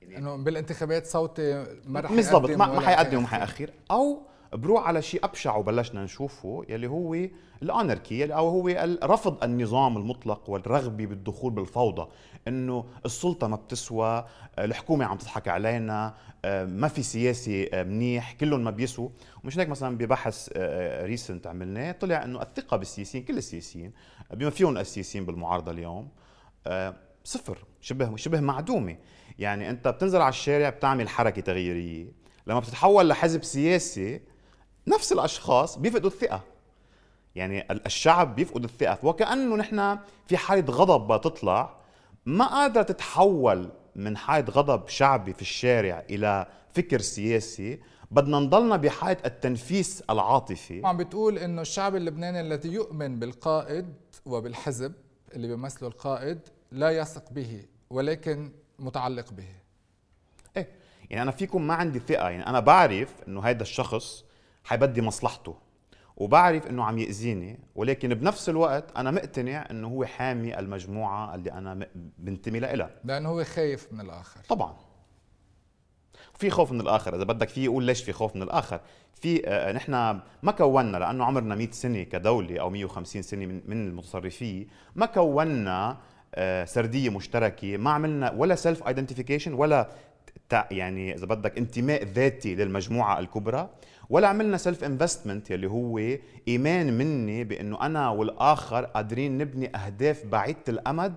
يعني 0.03 0.19
إنه 0.19 0.37
بالانتخابات 0.37 1.07
صوتي 1.07 1.67
ما 1.87 2.01
رح 2.01 2.13
بالضبط 2.13 2.51
ما 2.51 2.81
حيقدم 2.81 3.19
وما 3.19 3.27
حيأخر. 3.27 3.71
أو 3.91 4.23
بروح 4.55 4.87
على 4.87 5.03
شيء 5.03 5.25
أبشع 5.25 5.57
وبلشنا 5.57 6.05
نشوفه 6.05 6.65
يلي 6.69 6.87
هو 6.87 7.15
الأناركي 7.63 8.35
أو 8.35 8.49
هو 8.49 8.69
رفض 9.05 9.45
النظام 9.45 9.97
المطلق 9.97 10.51
والرغبة 10.51 11.07
بالدخول 11.07 11.53
بالفوضى 11.53 12.09
إنه 12.49 12.85
السلطة 13.07 13.47
ما 13.47 13.57
بتسوى 13.57 14.25
الحكومة 14.59 15.05
عم 15.05 15.17
تضحك 15.17 15.49
علينا 15.49 16.15
ما 16.65 16.89
في 16.89 17.03
سياسي 17.03 17.69
منيح 17.75 18.33
كلهم 18.33 18.65
ما 18.65 18.71
بيسوا 18.71 19.09
ومش 19.45 19.59
هيك 19.59 19.69
مثلا 19.69 19.99
ببحث 19.99 20.49
ريسنت 21.03 21.47
عملناه 21.47 21.93
طلع 21.93 22.25
إنه 22.25 22.43
الثقة 22.43 22.77
بالسياسيين 22.77 23.25
كل 23.25 23.39
السياسيين 23.39 23.93
بما 24.35 24.51
فيهم 24.51 24.79
السياسيين 24.79 25.27
بالمعارضة 25.27 25.73
اليوم 25.73 26.09
صفر 27.25 27.59
شبه 27.81 28.17
شبه 28.17 28.41
معدومة. 28.41 28.97
يعني 29.39 29.71
أنت 29.71 29.89
بتنزل 29.89 30.21
على 30.21 30.29
الشارع 30.29 30.69
بتعمل 30.69 31.09
حركة 31.09 31.41
تغييرية 31.41 32.07
لما 32.47 32.61
بتتحول 32.61 33.09
لحزب 33.09 33.45
سياسي 33.45 34.21
نفس 34.87 35.13
الأشخاص 35.13 35.79
بيفقدوا 35.79 36.11
الثقة. 36.11 36.41
يعني 37.35 37.73
الشعب 37.73 38.37
بيفقد 38.37 38.65
الثقة. 38.65 38.99
وكأنه 39.03 39.57
نحن 39.57 39.99
في 40.27 40.37
حالة 40.37 40.73
غضب 40.73 41.13
بتطلع 41.13 41.77
ما 42.27 42.47
قادرة 42.47 42.83
تتحول 42.83 43.71
من 43.97 44.17
حالة 44.17 44.53
غضب 44.53 44.89
شعبي 44.89 45.33
في 45.33 45.43
الشارع 45.43 46.05
إلى 46.11 46.47
فكر 46.75 47.01
سياسي. 47.01 47.81
بدنا 48.11 48.39
نضلنا 48.39 48.77
بحالة 48.77 49.19
التنفيس 49.25 50.03
العاطفي. 50.11 50.87
عم 50.87 50.97
بتقول 50.97 51.39
إنه 51.39 51.63
الشعب 51.63 51.97
اللبناني 51.97 52.41
الذي 52.41 52.69
يؤمن 52.69 53.19
بالقائد 53.19 53.95
وبالحزب 54.27 54.93
اللي 55.35 55.49
بيمثله 55.49 55.89
القائد 55.89 56.39
لا 56.73 56.91
يثق 56.91 57.33
به 57.33 57.65
ولكن 57.91 58.53
متعلق 58.79 59.33
به. 59.33 59.49
إيه 60.57 60.69
يعني 61.11 61.23
أنا 61.23 61.31
فيكم 61.31 61.67
ما 61.67 61.75
عندي 61.75 61.99
ثقة. 61.99 62.31
يعني 62.31 62.47
أنا 62.47 62.61
بعرف 62.61 63.15
إنه 63.29 63.41
هيدا 63.41 63.63
الشخص 63.63 64.25
حيبدي 64.65 65.03
مصلحته. 65.03 65.57
وبعرف 66.17 66.67
إنه 66.67 66.85
عم 66.85 66.99
يأذيني 66.99 67.59
ولكن 67.75 68.15
بنفس 68.15 68.49
الوقت 68.49 68.97
أنا 68.97 69.11
مقتنع 69.11 69.67
إنه 69.71 69.89
هو 69.89 70.05
حامي 70.05 70.59
المجموعة 70.59 71.35
اللي 71.35 71.53
أنا 71.53 71.87
بنتمي 72.19 72.61
لها 72.61 72.91
لأنه 73.05 73.29
هو 73.29 73.45
خايف 73.45 73.93
من 73.93 74.01
الآخر. 74.01 74.41
طبعا. 74.49 74.77
في 76.35 76.51
خوف 76.51 76.73
من 76.73 76.81
الآخر. 76.81 77.17
إذا 77.17 77.25
بدك 77.25 77.49
في 77.49 77.65
يقول 77.65 77.85
ليش 77.85 78.03
في 78.03 78.13
خوف 78.13 78.37
من 78.37 78.43
الآخر؟ 78.43 78.81
في 79.15 79.49
آه 79.49 79.73
نحن 79.73 79.93
ما 80.43 80.53
كونا 80.59 80.97
لأنه 80.97 81.25
عمرنا 81.25 81.55
100 81.55 81.71
سنة 81.71 82.03
كدولة 82.03 82.61
أو 82.61 82.71
150 82.71 83.23
سنة 83.23 83.47
من, 83.47 83.61
من 83.67 83.87
المتصرفية 83.89 84.69
ما 84.95 85.07
كونا 85.07 85.99
آه 86.35 86.65
سردية 86.65 87.11
مشتركة 87.11 87.77
ما 87.77 87.91
عملنا 87.91 88.33
ولا 88.33 88.55
self 88.55 88.87
identification 88.89 89.55
ولا 89.55 89.89
يعني 90.71 91.15
إذا 91.15 91.27
بدك 91.27 91.59
انتماء 91.59 92.05
ذاتي 92.05 92.55
للمجموعة 92.55 93.19
الكبرى. 93.19 93.71
ولا 94.11 94.29
عملنا 94.29 94.57
self 94.57 94.85
investment 94.85 95.51
يلي 95.51 95.67
هو 95.67 95.99
إيمان 96.49 96.99
مني 96.99 97.45
بإنه 97.45 97.87
أنا 97.87 98.09
والآخر 98.09 98.85
قادرين 98.85 99.39
نبني 99.39 99.77
أهداف 99.77 100.27
بعيدة 100.27 100.59
الأمد 100.69 101.15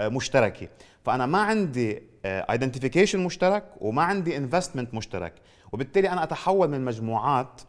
آه، 0.00 0.08
مشتركة. 0.08 0.68
فأنا 1.04 1.26
ما 1.26 1.38
عندي 1.38 2.02
identification 2.24 3.20
آه، 3.20 3.24
مشترك 3.26 3.64
وما 3.80 4.02
عندي 4.02 4.36
investment 4.36 4.94
مشترك. 4.94 5.32
وبالتالي 5.72 6.08
أنا 6.10 6.22
أتحول 6.22 6.68
من 6.68 6.84
مجموعات 6.84 7.60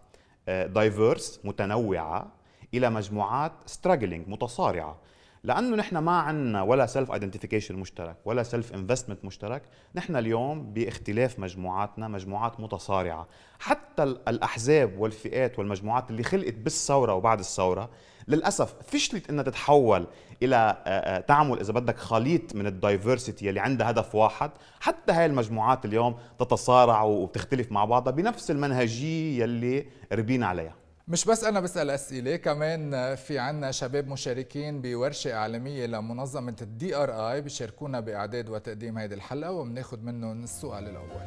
diverse 0.48 1.40
آه، 1.44 1.48
متنوعة 1.48 2.32
إلى 2.74 2.90
مجموعات 2.90 3.52
struggling 3.66 4.28
متصارعة. 4.28 4.98
لأنه 5.46 5.76
نحن 5.76 5.98
ما 5.98 6.12
عندنا 6.12 6.62
ولا 6.62 6.86
self 6.86 7.12
identification 7.12 7.76
مشترك 7.76 8.18
ولا 8.26 8.44
self 8.44 8.74
investment 8.74 9.26
مشترك. 9.26 9.62
نحن 9.96 10.16
اليوم 10.16 10.74
باختلاف 10.74 11.40
مجموعاتنا 11.40 12.08
مجموعات 12.08 12.60
متصارعة. 12.60 13.28
حتى 13.60 14.04
الأحزاب 14.04 15.00
والفئات 15.00 15.60
والمجموعات 15.60 16.10
اللي 16.10 16.24
خلقت 16.24 16.54
بالثورة 16.54 17.14
وبعد 17.14 17.40
الثورة 17.40 17.90
للأسف 18.28 18.76
فشلت 18.88 19.30
إنها 19.30 19.44
تتحول 19.44 20.08
إلى 20.44 21.24
تعمل 21.28 21.60
إذا 21.60 21.74
بدك 21.74 21.98
خليط 21.98 22.56
من 22.56 22.68
ال 22.68 22.76
diversity 22.76 23.50
اللي 23.50 23.60
عندها 23.60 23.90
هدف 23.90 24.16
واحد. 24.16 24.52
حتى 24.80 25.14
هاي 25.14 25.26
المجموعات 25.26 25.86
اليوم 25.86 26.18
تتصارع 26.40 27.04
وبتختلف 27.04 27.72
مع 27.72 27.86
بعضها 27.86 28.12
بنفس 28.14 28.52
المنهجية 28.52 29.44
يلي 29.44 29.86
ربينا 30.14 30.48
عليها. 30.48 30.85
مش 31.08 31.26
بس 31.26 31.44
أنا 31.44 31.60
بسأل 31.60 31.90
أسئلة 31.90 32.36
كمان 32.36 33.16
في 33.16 33.40
عنا 33.40 33.72
شباب 33.72 34.08
مشاركين 34.08 34.82
بورشة 34.82 35.34
إعلامية 35.34 35.86
لمنظمة 35.86 36.56
ال 36.62 36.96
DRI 36.96 37.42
بيشاركونا 37.42 38.00
بإعداد 38.00 38.50
وتقديم 38.50 38.98
هذه 38.98 39.14
الحلقة 39.14 39.52
وبناخذ 39.52 40.00
منهم 40.00 40.44
السؤال 40.44 40.84
الأول. 40.84 41.22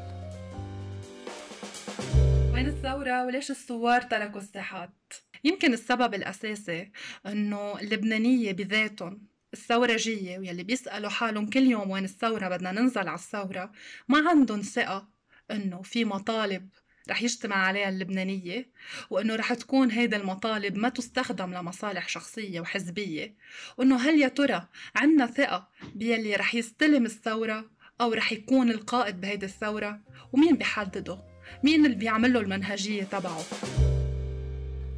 وين 2.54 2.66
الثورة 2.66 3.26
وليش 3.26 3.50
الثوار 3.50 4.02
تركوا 4.02 4.40
الساحات؟ 4.40 5.12
يمكن 5.44 5.73
السبب 5.73 6.14
الأساسي 6.14 6.92
إنه 7.26 7.80
اللبنانية 7.80 8.52
بذاتهم 8.52 9.28
الثورجية 9.52 10.38
واللي 10.38 10.62
بيسألوا 10.62 11.11
حالهم 11.11 11.50
كل 11.50 11.62
يوم 11.62 11.90
وين 11.90 12.04
الثورة 12.04 12.49
بدنا 12.49 12.73
ننزل 12.73 13.08
على 13.08 13.14
الثورة 13.18 13.73
ما 14.08 14.28
عندهم 14.30 14.61
ثقة 14.62 15.08
إنه 15.50 15.82
في 15.82 16.04
مطالب 16.04 16.68
رح 17.10 17.22
يجتمع 17.22 17.56
عليها 17.56 17.88
اللبنانية 17.88 18.68
وإنه 19.10 19.36
رح 19.36 19.54
تكون 19.54 19.90
هيدا 19.90 20.16
المطالب 20.16 20.76
ما 20.76 20.88
تستخدم 20.88 21.54
لمصالح 21.54 22.08
شخصية 22.08 22.60
وحزبية 22.60 23.34
وإنه 23.78 23.96
هل 23.96 24.20
يا 24.20 24.28
ترى 24.28 24.66
عنا 24.96 25.26
ثقة 25.26 25.68
بيلي 25.94 26.36
رح 26.36 26.54
يستلم 26.54 27.04
الثورة 27.04 27.64
أو 28.00 28.12
رح 28.12 28.32
يكون 28.32 28.70
القائد 28.70 29.20
بهيدي 29.20 29.46
الثورة؟ 29.46 30.00
ومين 30.32 30.56
بيحدده؟ 30.56 31.18
مين 31.62 31.86
اللي 31.86 31.96
بيعمل 31.96 32.32
له 32.32 32.40
المنهجية 32.40 33.02
تبعه؟ 33.02 33.40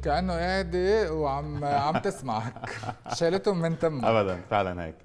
كأنه 0.03 0.33
قاعدة 0.33 1.13
وعم 1.13 1.63
عم 1.63 1.97
تسمعك. 1.97 2.69
شالتهم 3.19 3.61
من 3.61 3.79
تمك. 3.79 4.03
أبدا 4.03 4.41
فعلا 4.49 4.85
هيك. 4.85 4.95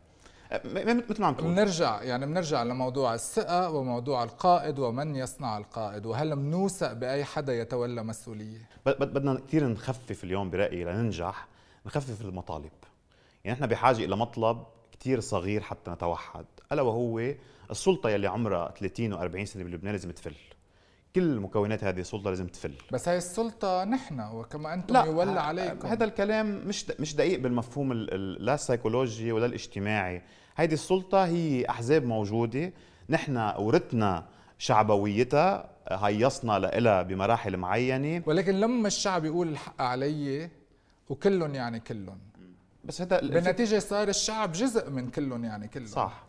مثل 0.64 1.20
ما 1.20 1.26
عم 1.26 1.34
تقول. 1.34 1.50
بنرجع 1.50 2.02
يعني 2.02 2.26
بنرجع 2.26 2.62
لموضوع 2.62 3.14
الثقة 3.14 3.70
وموضوع 3.70 4.24
القائد 4.24 4.78
ومن 4.78 5.16
يصنع 5.16 5.58
القائد 5.58 6.06
وهل 6.06 6.36
بنوثق 6.36 6.92
بأي 6.92 7.24
حدا 7.24 7.54
يتولى 7.54 8.02
مسؤولية؟ 8.02 8.68
بدنا 8.86 9.40
كثير 9.48 9.68
نخفف 9.68 10.24
اليوم 10.24 10.50
برأيي 10.50 10.84
لننجح 10.84 11.48
نخفف 11.86 12.20
المطالب. 12.20 12.72
يعني 13.44 13.56
إحنا 13.56 13.66
بحاجة 13.66 14.04
إلى 14.04 14.16
مطلب 14.16 14.62
كثير 15.00 15.20
صغير 15.20 15.60
حتى 15.60 15.90
نتوحد 15.90 16.44
ألا 16.72 16.82
وهو 16.82 17.34
السلطة 17.70 18.10
يلي 18.10 18.26
عمرها 18.26 18.74
30 18.80 19.18
و40 19.18 19.44
سنة 19.44 19.64
بلبنان 19.64 19.92
لازم 19.92 20.10
تفل. 20.10 20.34
كل 21.16 21.40
مكونات 21.40 21.84
هذه 21.84 22.00
السلطة 22.00 22.30
لازم 22.30 22.46
تفل. 22.46 22.74
بس 22.92 23.08
هاي 23.08 23.16
السلطة 23.16 23.84
نحن 23.84 24.20
وكما 24.20 24.74
أنتم 24.74 24.94
لا 24.94 25.04
يولى 25.04 25.40
عليكم. 25.40 25.88
هذا 25.88 26.04
الكلام 26.04 26.62
مش 26.66 26.84
مش 27.00 27.14
دقيق 27.14 27.40
بالمفهوم 27.40 27.92
لا 27.92 28.54
السيكولوجي 28.54 29.32
ولا 29.32 29.46
الاجتماعي. 29.46 30.22
هيدي 30.56 30.74
السلطة 30.74 31.24
هي 31.24 31.64
أحزاب 31.70 32.04
موجودة. 32.04 32.72
نحن 33.10 33.52
ورثنا 33.58 34.26
شعبويتها 34.58 35.70
هيصنا 35.88 36.58
لها 36.58 37.02
بمراحل 37.02 37.56
معينة. 37.56 38.22
ولكن 38.26 38.54
لما 38.54 38.86
الشعب 38.86 39.24
يقول 39.24 39.48
الحق 39.48 39.82
علي 39.82 40.50
وكلهم 41.08 41.54
يعني 41.54 41.80
كلهم. 41.80 42.18
بس 42.84 43.00
هذا 43.00 43.20
بالنتيجه 43.20 43.78
صار 43.78 44.08
الشعب 44.08 44.52
جزء 44.52 44.90
من 44.90 45.10
كلهم 45.10 45.44
يعني 45.44 45.68
كلهم. 45.68 45.86
صح. 45.86 46.24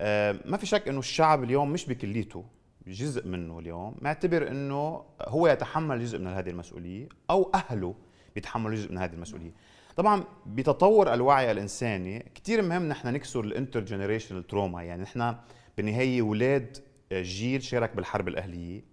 آه 0.00 0.36
ما 0.44 0.56
في 0.56 0.66
شك 0.66 0.88
إنه 0.88 0.98
الشعب 0.98 1.44
اليوم 1.44 1.70
مش 1.72 1.86
بكليته. 1.86 2.44
جزء 2.92 3.28
منه 3.28 3.58
اليوم 3.58 3.94
معتبر 4.00 4.48
إنه 4.48 5.02
هو 5.20 5.48
يتحمل 5.48 6.00
جزء 6.00 6.18
من 6.18 6.26
هذه 6.26 6.50
المسؤولية 6.50 7.08
أو 7.30 7.50
أهله 7.54 7.94
بيتحملوا 8.34 8.76
جزء 8.76 8.92
من 8.92 8.98
هذه 8.98 9.12
المسؤولية. 9.12 9.52
طبعا 9.96 10.24
بتطور 10.46 11.14
الوعي 11.14 11.50
الإنساني 11.50 12.30
كثير 12.34 12.62
مهم 12.62 12.88
نحن 12.88 13.08
نكسر 13.08 13.40
ال 13.40 13.80
intergenerational 13.80 14.46
trauma 14.46 14.82
يعني 14.82 15.02
نحن 15.02 15.36
بالنهاية 15.76 16.20
أولاد 16.20 16.78
جيل 17.12 17.62
شارك 17.62 17.96
بالحرب 17.96 18.28
الأهلية. 18.28 18.84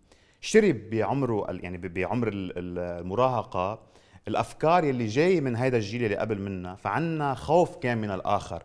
شرب 0.42 0.90
بعمره 0.90 1.48
يعني 1.50 1.78
بعمر 1.78 2.30
المراهقة. 2.34 3.80
الأفكار 4.28 4.84
يلي 4.84 5.08
جاي 5.08 5.42
من 5.42 5.56
هذا 5.56 5.78
الجيل 5.78 6.04
اللي 6.04 6.16
قبل 6.16 6.42
منا 6.42 6.76
فعنا 6.76 7.34
خوف 7.34 7.76
كان 7.76 7.98
من 7.98 8.12
الآخر. 8.12 8.64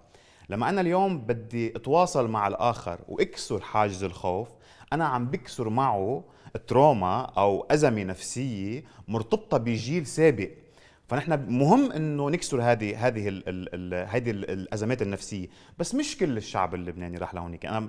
لما 0.49 0.69
أنا 0.69 0.81
اليوم 0.81 1.19
بدي 1.19 1.77
أتواصل 1.77 2.31
مع 2.31 2.49
الآخر 2.49 3.01
وأكسر 3.09 3.61
حاجز 3.61 4.05
الخوف 4.05 4.49
أنا 4.93 5.05
عم 5.05 5.27
بكسر 5.27 5.69
معه 5.69 6.25
تروما 6.67 7.21
أو 7.21 7.67
أزمة 7.71 8.03
نفسية 8.03 8.85
مرتبطة 9.09 9.59
بجيل 9.59 10.07
سابق. 10.07 10.51
فنحن 11.09 11.53
مهم 11.53 11.93
إنه 11.93 12.31
نكسر 12.31 12.63
هذه 12.63 13.07
هذه 13.07 13.29
هذه 14.09 14.31
الأزمات 14.31 15.03
النفسية. 15.03 15.49
بس 15.79 15.95
مش 15.95 16.19
كل 16.19 16.37
الشعب 16.37 16.75
اللبناني 16.75 17.19
راح 17.19 17.35
لهونيك. 17.35 17.67
أنا 17.67 17.89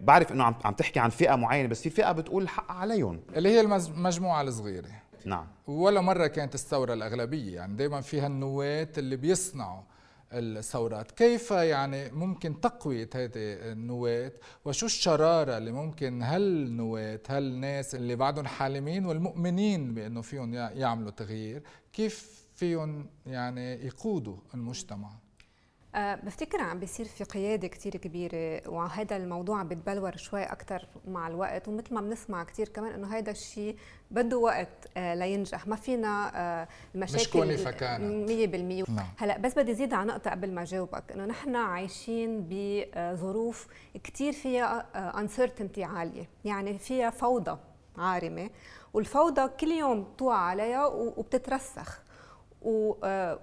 بعرف 0.00 0.32
إنه 0.32 0.44
عم 0.44 0.54
عم 0.64 0.74
تحكي 0.74 1.00
عن 1.00 1.10
فئة 1.10 1.34
معينة 1.34 1.68
بس 1.68 1.82
في 1.82 1.90
فئة 1.90 2.12
بتقول 2.12 2.42
الحق 2.42 2.72
عليهم. 2.72 3.20
اللي 3.36 3.48
هي 3.48 3.60
المجموعة 3.60 4.42
الصغيرة. 4.42 4.88
نعم. 5.24 5.46
ولا 5.66 6.00
مرة 6.00 6.26
كانت 6.26 6.54
الثورة 6.54 6.92
الأغلبية. 6.92 7.54
يعني 7.54 7.76
دائما 7.76 8.00
فيها 8.00 8.26
النواة 8.26 8.88
اللي 8.98 9.16
بيصنعوا. 9.16 9.82
الثورات. 10.32 11.10
كيف 11.10 11.50
يعني 11.50 12.10
ممكن 12.10 12.60
تقوية 12.60 13.10
هذه 13.14 13.32
النواة 13.72 14.32
وشو 14.64 14.86
الشرارة 14.86 15.58
اللي 15.58 15.72
ممكن 15.72 16.22
هالنواة 16.22 17.20
هالناس 17.28 17.94
اللي 17.94 18.16
بعدهم 18.16 18.46
حالمين 18.46 19.06
والمؤمنين 19.06 19.94
بأنه 19.94 20.20
فيهم 20.22 20.54
يعملوا 20.54 21.10
تغيير 21.10 21.62
كيف 21.92 22.46
فيهم 22.54 23.06
يعني 23.26 23.86
يقودوا 23.86 24.36
المجتمع؟ 24.54 25.21
أه 25.94 26.14
بفتكر 26.14 26.60
عم 26.60 26.78
بيصير 26.78 27.06
في 27.06 27.24
قيادة 27.24 27.68
كثير 27.68 27.96
كبيرة 27.96 28.68
وهذا 28.68 29.16
الموضوع 29.16 29.58
عم 29.58 29.68
بتبلور 29.68 30.16
شوي 30.16 30.42
أكثر 30.42 30.86
مع 31.08 31.28
الوقت 31.28 31.68
ومثل 31.68 31.94
ما 31.94 32.00
بنسمع 32.00 32.44
كثير 32.44 32.68
كمان 32.68 32.92
إنه 32.92 33.16
هذا 33.18 33.30
الشيء 33.30 33.76
بده 34.10 34.36
وقت 34.38 34.68
آه 34.96 35.14
لينجح. 35.14 35.66
ما 35.66 35.76
فينا 35.76 36.32
آه 36.34 36.68
المشاكل 36.94 37.54
مش 37.54 37.60
فكانت. 37.60 38.30
100% 38.88 38.90
نعم. 38.90 39.06
هلا 39.18 39.38
بس 39.38 39.58
بدي 39.58 39.74
زيد 39.74 39.94
على 39.94 40.08
نقطة 40.08 40.30
قبل 40.30 40.52
ما 40.52 40.64
جاوبك 40.64 41.12
إنه 41.12 41.24
نحن 41.24 41.56
عايشين 41.56 42.46
بظروف 42.50 43.66
كثير 44.04 44.32
فيها 44.32 44.86
انسرتينتي 45.20 45.84
آه، 45.84 45.88
عالية. 45.88 46.28
يعني 46.44 46.78
فيها 46.78 47.10
فوضى 47.10 47.58
عارمة 47.98 48.50
والفوضى 48.94 49.48
كل 49.48 49.70
يوم 49.70 50.06
توقع 50.18 50.36
عليها 50.36 50.86
وبتترسخ. 50.86 52.01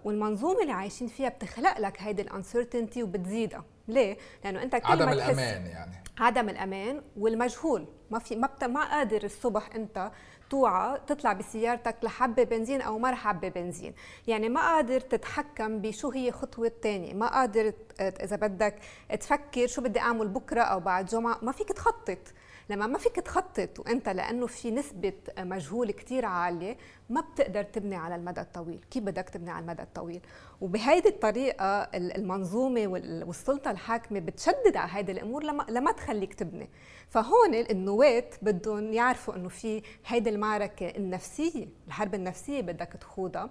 والمنظومة 0.06 0.62
اللي 0.62 0.72
عايشين 0.74 1.08
فيها 1.08 1.30
بتخلق 1.30 1.80
لك 1.80 2.02
هيدي 2.02 2.22
الانسرتينتي 2.22 3.04
وبتزيدها. 3.04 3.64
ليه؟ 3.88 4.18
لأنه 4.44 4.64
أنت 4.64 4.76
كل 4.76 4.92
عدم 4.92 5.06
ما 5.06 5.14
الأمان 5.14 5.66
يعني. 5.66 6.04
عدم 6.20 6.50
الأمان 6.50 7.02
والمجهول. 7.18 7.86
ما 8.12 8.20
في 8.20 8.36
ما, 8.36 8.48
بت... 8.48 8.64
ما 8.64 8.92
قادر 8.92 9.24
الصبح 9.24 9.76
أنت 9.76 10.12
توعى 10.50 11.00
تطلع 11.08 11.34
بسيارتك 11.34 11.96
لحبة 12.04 12.44
بنزين 12.44 12.82
أو 12.82 13.00
ما 13.00 13.16
حبة 13.16 13.50
بنزين. 13.50 13.94
يعني 14.28 14.50
ما 14.50 14.62
قادر 14.62 15.00
تتحكم 15.00 15.80
بشو 15.82 16.10
هي 16.10 16.32
خطوة 16.32 16.68
الثانية 16.68 17.14
ما 17.14 17.28
قادر 17.28 17.74
إذا 18.00 18.36
بدك 18.36 18.76
تفكر 19.20 19.68
شو 19.68 19.82
بدي 19.82 20.00
أعمل 20.00 20.28
بكرة 20.28 20.62
أو 20.62 20.80
بعد 20.80 21.06
جمعة. 21.06 21.40
ما 21.42 21.52
فيك 21.52 21.70
تخطط. 21.70 22.34
لما 22.70 22.88
ما 22.88 22.98
فيك 22.98 23.16
تخطط 23.16 23.80
وانت 23.80 24.10
لأنه 24.10 24.48
في 24.48 24.72
نسبة 24.72 25.14
مجهول 25.40 25.92
كثير 25.92 26.26
عالية 26.26 26.78
ما 27.10 27.22
بتقدر 27.22 27.64
تبني 27.64 27.96
على 27.96 28.16
المدى 28.16 28.42
الطويل. 28.42 28.86
كيف 28.92 29.04
بدك 29.04 29.30
تبني 29.30 29.52
على 29.52 29.64
المدى 29.64 29.82
الطويل؟ 29.82 30.22
وبهيدي 30.62 31.10
الطريقة 31.10 31.82
المنظومة 31.94 32.88
والسلطة 33.28 33.72
الحاكمة 33.72 34.20
بتشدد 34.20 34.78
على 34.78 34.92
هيدي 34.94 35.12
الأمور 35.12 35.44
لما 35.70 35.92
تخليك 35.92 36.34
تبني. 36.34 36.70
فهون 37.10 37.56
النواه 37.56 38.30
بدهم 38.42 38.94
يعرفوا 38.94 39.36
إنه 39.36 39.50
في 39.50 39.82
هيدي 40.06 40.30
المعركة 40.30 40.88
النفسية 40.90 41.68
الحرب 41.88 42.16
النفسية 42.16 42.62
بدك 42.62 42.94
تخوضها. 43.02 43.50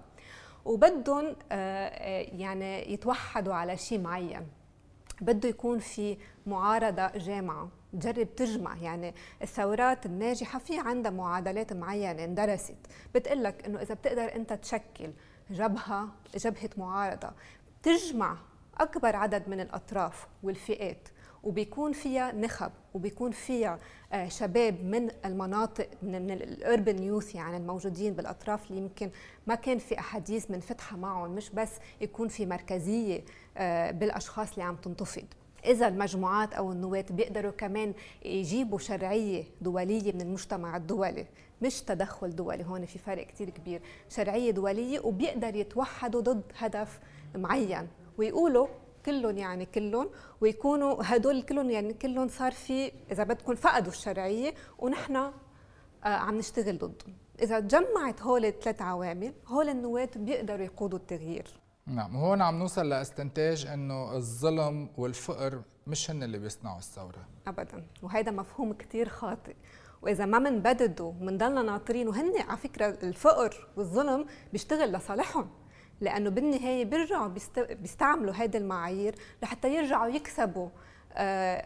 وبدهم 0.65 1.25
آه، 1.25 1.35
آه، 1.51 2.21
يعني 2.21 2.93
يتوحدوا 2.93 3.53
على 3.53 3.77
شيء 3.77 3.99
معين. 3.99 4.47
بده 5.21 5.49
يكون 5.49 5.79
في 5.79 6.17
معارضة 6.45 7.07
جامعة. 7.07 7.78
تجرب 7.93 8.35
تجمع 8.35 8.77
يعني 8.77 9.13
الثورات 9.41 10.05
الناجحة 10.05 10.59
في 10.59 10.79
عندها 10.79 11.11
معادلات 11.11 11.73
معينة 11.73 12.23
اندرست. 12.23 12.77
بتقول 13.15 13.43
لك 13.43 13.65
إنه 13.65 13.81
إذا 13.81 13.93
بتقدر 13.93 14.35
أنت 14.35 14.53
تشكل 14.53 15.11
جبهة 15.49 16.07
جبهة 16.35 16.69
معارضة 16.77 17.31
تجمع 17.83 18.37
أكبر 18.79 19.15
عدد 19.15 19.49
من 19.49 19.59
الأطراف 19.59 20.27
والفئات 20.43 21.09
وبيكون 21.43 21.93
فيها 21.93 22.31
نخب 22.31 22.71
وبيكون 22.93 23.31
فيها 23.31 23.79
آه، 24.13 24.27
شباب 24.27 24.83
من 24.83 25.09
المناطق 25.25 25.89
من, 26.01 26.31
الأربن 26.31 27.03
يوث 27.03 27.35
يعني 27.35 27.57
الموجودين 27.57 28.13
بالأطراف 28.13 28.69
اللي 28.69 28.81
يمكن 28.81 29.09
ما 29.47 29.55
كان 29.55 29.77
في 29.77 29.99
أحاديث 29.99 30.51
من 30.51 30.59
فتحها 30.59 30.97
معهم 30.97 31.31
مش 31.31 31.49
بس 31.49 31.71
يكون 32.01 32.27
في 32.27 32.45
مركزية 32.45 33.23
آه، 33.57 33.91
بالأشخاص 33.91 34.51
اللي 34.51 34.63
عم 34.63 34.75
تنتفض. 34.75 35.25
إذا 35.65 35.87
المجموعات 35.87 36.53
أو 36.53 36.71
النواة 36.71 37.05
بيقدروا 37.09 37.51
كمان 37.51 37.93
يجيبوا 38.25 38.79
شرعية 38.79 39.43
دولية 39.61 40.13
من 40.13 40.21
المجتمع 40.21 40.77
الدولي 40.77 41.25
مش 41.61 41.81
تدخل 41.81 42.35
دولي 42.35 42.63
هون 42.65 42.85
في 42.85 42.99
فرق 42.99 43.27
كتير 43.27 43.49
كبير. 43.49 43.81
شرعية 44.09 44.51
دولية 44.51 44.99
وبيقدر 44.99 45.55
يتوحدوا 45.55 46.21
ضد 46.21 46.43
هدف 46.57 46.99
معين 47.35 47.87
ويقولوا 48.17 48.67
كلهم 49.05 49.37
يعني 49.37 49.65
كلهم 49.65 50.09
ويكونوا 50.41 50.95
هدول 51.03 51.41
كلهم 51.41 51.69
يعني 51.69 51.93
كلهم 51.93 52.27
صار 52.27 52.51
في 52.51 52.91
إذا 53.11 53.23
بدكم 53.23 53.55
فقدوا 53.55 53.91
الشرعية 53.91 54.53
ونحن 54.79 55.15
آه 55.15 55.31
عم 56.03 56.37
نشتغل 56.37 56.77
ضدهم. 56.77 57.15
إذا 57.41 57.59
تجمعت 57.59 58.21
هول 58.21 58.45
الثلاث 58.45 58.81
عوامل 58.81 59.33
هول 59.47 59.69
النواه 59.69 60.09
بيقدروا 60.15 60.65
يقودوا 60.65 60.97
التغيير. 60.99 61.47
نعم 61.89 62.15
هون 62.15 62.41
عم 62.41 62.59
نوصل 62.59 62.89
لاستنتاج 62.89 63.65
إنه 63.65 64.15
الظلم 64.15 64.89
والفقر 64.97 65.61
مش 65.87 66.11
هن 66.11 66.23
اللي 66.23 66.37
بيصنعوا 66.37 66.77
الثورة. 66.77 67.27
ابدا 67.47 67.85
وهذا 68.03 68.31
مفهوم 68.31 68.73
كثير 68.73 69.09
خاطئ. 69.09 69.55
وإذا 70.01 70.25
ما 70.25 70.39
منبددوا 70.39 71.07
ومنضلنا 71.07 71.61
ناطرين 71.61 72.07
وهن 72.07 72.33
على 72.41 72.57
فكرة 72.57 72.97
الفقر 73.03 73.67
والظلم 73.77 74.25
بيشتغل 74.51 74.91
لصالحهم 74.91 75.49
لأنه 76.01 76.29
بالنهاية 76.29 76.85
بيرجعوا 76.85 77.27
بيستعملوا 77.57 78.33
هذه 78.33 78.57
المعايير 78.57 79.15
لحتى 79.43 79.75
يرجعوا 79.75 80.07
يكسبوا 80.07 80.69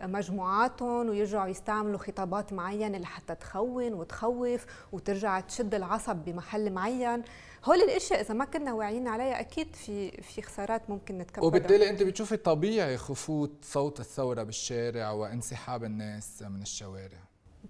مجموعاتهم 0.08 1.10
ويرجعوا 1.10 1.48
يستعملوا 1.48 1.98
خطابات 2.00 2.54
معينة 2.54 2.98
لحتى 2.98 3.36
تخون 3.36 3.94
وتخوف 3.94 4.66
وترجع 4.92 5.40
تشد 5.40 5.76
العصب 5.76 6.16
بمحل 6.16 6.72
معين. 6.72 7.24
هول 7.66 7.82
الإشياء 7.82 8.22
إذا 8.22 8.34
ما 8.34 8.46
كنا 8.46 8.74
واعيين 8.74 9.08
عليها 9.08 9.40
أكيد 9.40 9.76
في 9.76 10.12
في 10.12 10.42
خسارات 10.42 10.90
ممكن 10.90 11.18
نتكبر 11.18 11.46
وبالتالي 11.46 11.90
أنت 11.90 12.04
بتشوفي 12.04 12.38
طبيعي 12.38 12.98
خفوت 12.98 13.52
صوت 13.62 14.00
الثورة 14.00 14.44
بالشارع 14.44 15.12
وانسحاب 15.12 15.84
الناس 15.84 16.42
من 16.42 16.62
الشوارع. 16.62 17.20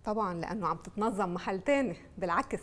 طبعا 0.06 0.34
لأنه 0.34 0.67
عم 0.67 0.78
تتنظم 0.78 1.34
محل 1.34 1.62
تاني 1.62 1.96
بالعكس. 2.17 2.62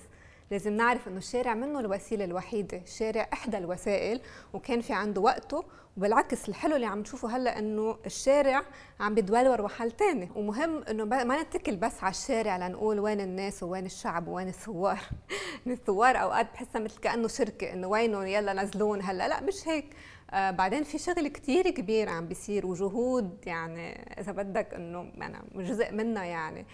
لازم 0.51 0.73
نعرف 0.73 1.09
إنه 1.09 1.19
الشارع 1.19 1.55
منه 1.55 1.81
الوسيلة 1.81 2.25
الوحيدة 2.25 2.79
الشارع 2.79 3.29
إحدى 3.33 3.59
الوسائل 3.59 4.21
وكان 4.53 4.81
في 4.81 4.93
عنده 4.93 5.21
وقته 5.21 5.65
وبالعكس 5.97 6.49
الحلو 6.49 6.77
اللي 6.77 6.87
عم 6.87 6.99
نشوفه 6.99 7.37
هلأ 7.37 7.59
إنه 7.59 7.97
الشارع 8.07 8.63
عم 9.01 9.15
بيدولور 9.15 9.63
محل 9.63 9.91
تاني. 9.91 10.29
ومهم 10.37 10.83
إنه 10.83 11.05
ما 11.05 11.43
نتكل 11.43 11.77
بس 11.77 12.05
على 12.05 12.11
الشارع 12.11 12.57
لنقول 12.57 13.01
وين 13.01 13.21
الناس 13.21 13.63
وين 13.63 13.87
الشعب 13.87 14.29
وين 14.29 14.49
الثوار. 14.49 15.01
الثوار 15.67 16.17
أوقات 16.17 16.53
بحسها 16.53 16.81
مثل 16.81 17.01
كأنه 17.01 17.29
شركة 17.29 17.73
إنه 17.73 17.89
وينهم 17.89 18.27
يلا 18.27 18.53
نزلون 18.53 19.03
هلأ. 19.03 19.29
لأ 19.29 19.41
مش 19.41 19.69
هيك. 19.69 19.87
آه 20.31 20.51
بعدين 20.51 20.83
في 20.83 20.99
شغل 20.99 21.29
كتير 21.29 21.71
كبير 21.71 22.09
عم 22.09 22.29
بيصير 22.29 22.67
وجهود 22.67 23.39
يعني 23.47 23.93
إذا 24.21 24.33
بدك 24.33 24.75
إنه 24.75 25.01
أنا 25.01 25.43
جزء 25.55 25.93
منها 25.93 26.25
يعني. 26.25 26.67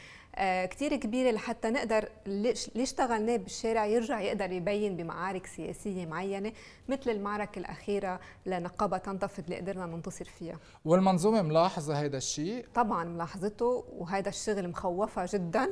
كتير 0.70 0.96
كبيرة 0.96 1.31
لحتى 1.31 1.70
نقدر 1.70 2.09
اللي 2.27 2.55
اشتغلناه 2.77 3.37
بالشارع 3.37 3.87
يرجع 3.87 4.20
يقدر 4.20 4.53
يبين 4.53 4.96
بمعارك 4.96 5.46
سياسية 5.46 6.07
معينة 6.07 6.53
مثل 6.88 7.11
المعركة 7.11 7.59
الأخيرة 7.59 8.20
لنقابة 8.46 8.99
تنتفض 8.99 9.44
اللي 9.44 9.57
قدرنا 9.57 9.87
ننتصر 9.87 10.25
فيها. 10.25 10.59
والمنظومة 10.85 11.42
ملاحظة 11.42 11.94
هذا 12.05 12.16
الشيء؟ 12.16 12.66
طبعا 12.75 13.05
ملاحظته 13.05 13.85
وهذا 13.92 14.29
الشغل 14.29 14.68
مخوفة 14.68 15.27
جدا 15.33 15.68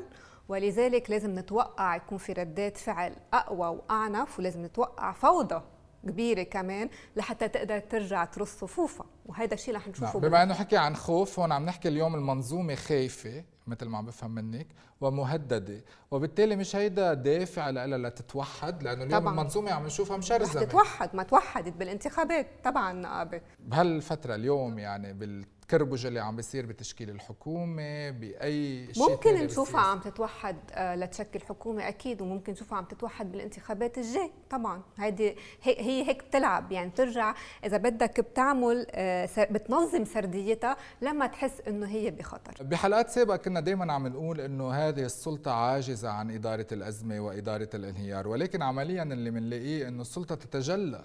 ولذلك 0.48 1.10
لازم 1.10 1.38
نتوقع 1.38 1.96
يكون 1.96 2.18
في 2.18 2.32
ردات 2.32 2.76
فعل 2.76 3.16
أقوى 3.32 3.68
وأعنف 3.68 4.38
ولازم 4.38 4.64
نتوقع 4.64 5.12
فوضى 5.12 5.62
كبيرة 6.06 6.42
كمان 6.42 6.88
لحتى 7.16 7.48
تقدر 7.48 7.78
ترجع 7.78 8.24
ترص 8.24 8.58
صفوفها. 8.58 9.06
وهذا 9.26 9.54
الشيء 9.54 9.74
رح 9.74 9.88
نشوفه 9.88 10.20
نعم. 10.20 10.28
بما 10.28 10.42
إنه 10.42 10.54
حكي 10.54 10.76
عن 10.76 10.96
خوف 10.96 11.38
هون 11.38 11.52
عم 11.52 11.64
نحكي 11.64 11.88
اليوم 11.88 12.14
المنظومة 12.14 12.74
خايفة 12.74 13.44
مثل 13.66 13.86
ما 13.86 13.98
عم 13.98 14.06
بفهم 14.06 14.30
منك 14.30 14.66
ومهددة. 15.00 15.84
وبالتالي 16.10 16.56
مش 16.56 16.76
هيدا 16.76 17.14
دافع 17.14 17.70
لها 17.70 17.98
لتتوحد 17.98 18.82
لأنه 18.82 19.04
اليوم 19.04 19.20
طبعاً. 19.20 19.32
المنظومة 19.32 19.70
عم 19.70 19.86
نشوفها 19.86 20.16
مشرزه 20.16 20.64
تتوحد 20.64 21.16
ما 21.16 21.22
توحدت 21.22 21.72
بالانتخابات. 21.72 22.46
طبعا 22.64 22.92
نقابه 22.92 23.40
بهالفترة 23.60 24.34
اليوم 24.34 24.78
يعني 24.78 25.12
بال 25.12 25.44
التكربج 25.64 26.06
اللي 26.06 26.20
عم 26.20 26.36
بيصير 26.36 26.66
بتشكيل 26.66 27.10
الحكومة 27.10 28.10
بأي 28.10 28.88
شيء 28.94 29.10
ممكن 29.10 29.34
نشوفها 29.34 29.80
عم 29.80 30.00
تتوحد 30.00 30.56
آه، 30.72 30.94
لتشكل 30.96 31.40
حكومة 31.40 31.88
أكيد 31.88 32.20
وممكن 32.22 32.52
نشوفها 32.52 32.78
عم 32.78 32.84
تتوحد 32.84 33.32
بالانتخابات 33.32 33.98
الجاي 33.98 34.30
طبعا. 34.50 34.82
هيدي 34.98 35.36
هي 35.62 36.08
هيك 36.08 36.24
بتلعب. 36.24 36.72
يعني 36.72 36.90
بترجع 36.90 37.34
إذا 37.64 37.76
بدك 37.76 38.20
بتعمل 38.20 38.86
آه، 38.90 39.28
بتنظم 39.50 40.04
سرديتها 40.04 40.76
لما 41.02 41.26
تحس 41.26 41.60
إنه 41.68 41.86
هي 41.86 42.10
بخطر. 42.10 42.54
بحلقات 42.64 43.10
سابقة 43.10 43.36
كنا 43.36 43.60
دائما 43.60 43.92
عم 43.92 44.06
نقول 44.06 44.40
إنه 44.40 44.70
هذه 44.72 45.04
السلطة 45.04 45.50
عاجزة 45.52 46.08
عن 46.10 46.30
إدارة 46.30 46.66
الأزمة 46.72 47.20
وإدارة 47.20 47.68
الانهيار 47.74 48.28
ولكن 48.28 48.62
عمليا 48.62 49.02
اللي 49.02 49.30
بنلاقيه 49.30 49.88
إنه 49.88 50.02
السلطة 50.02 50.34
تتجلى. 50.34 51.04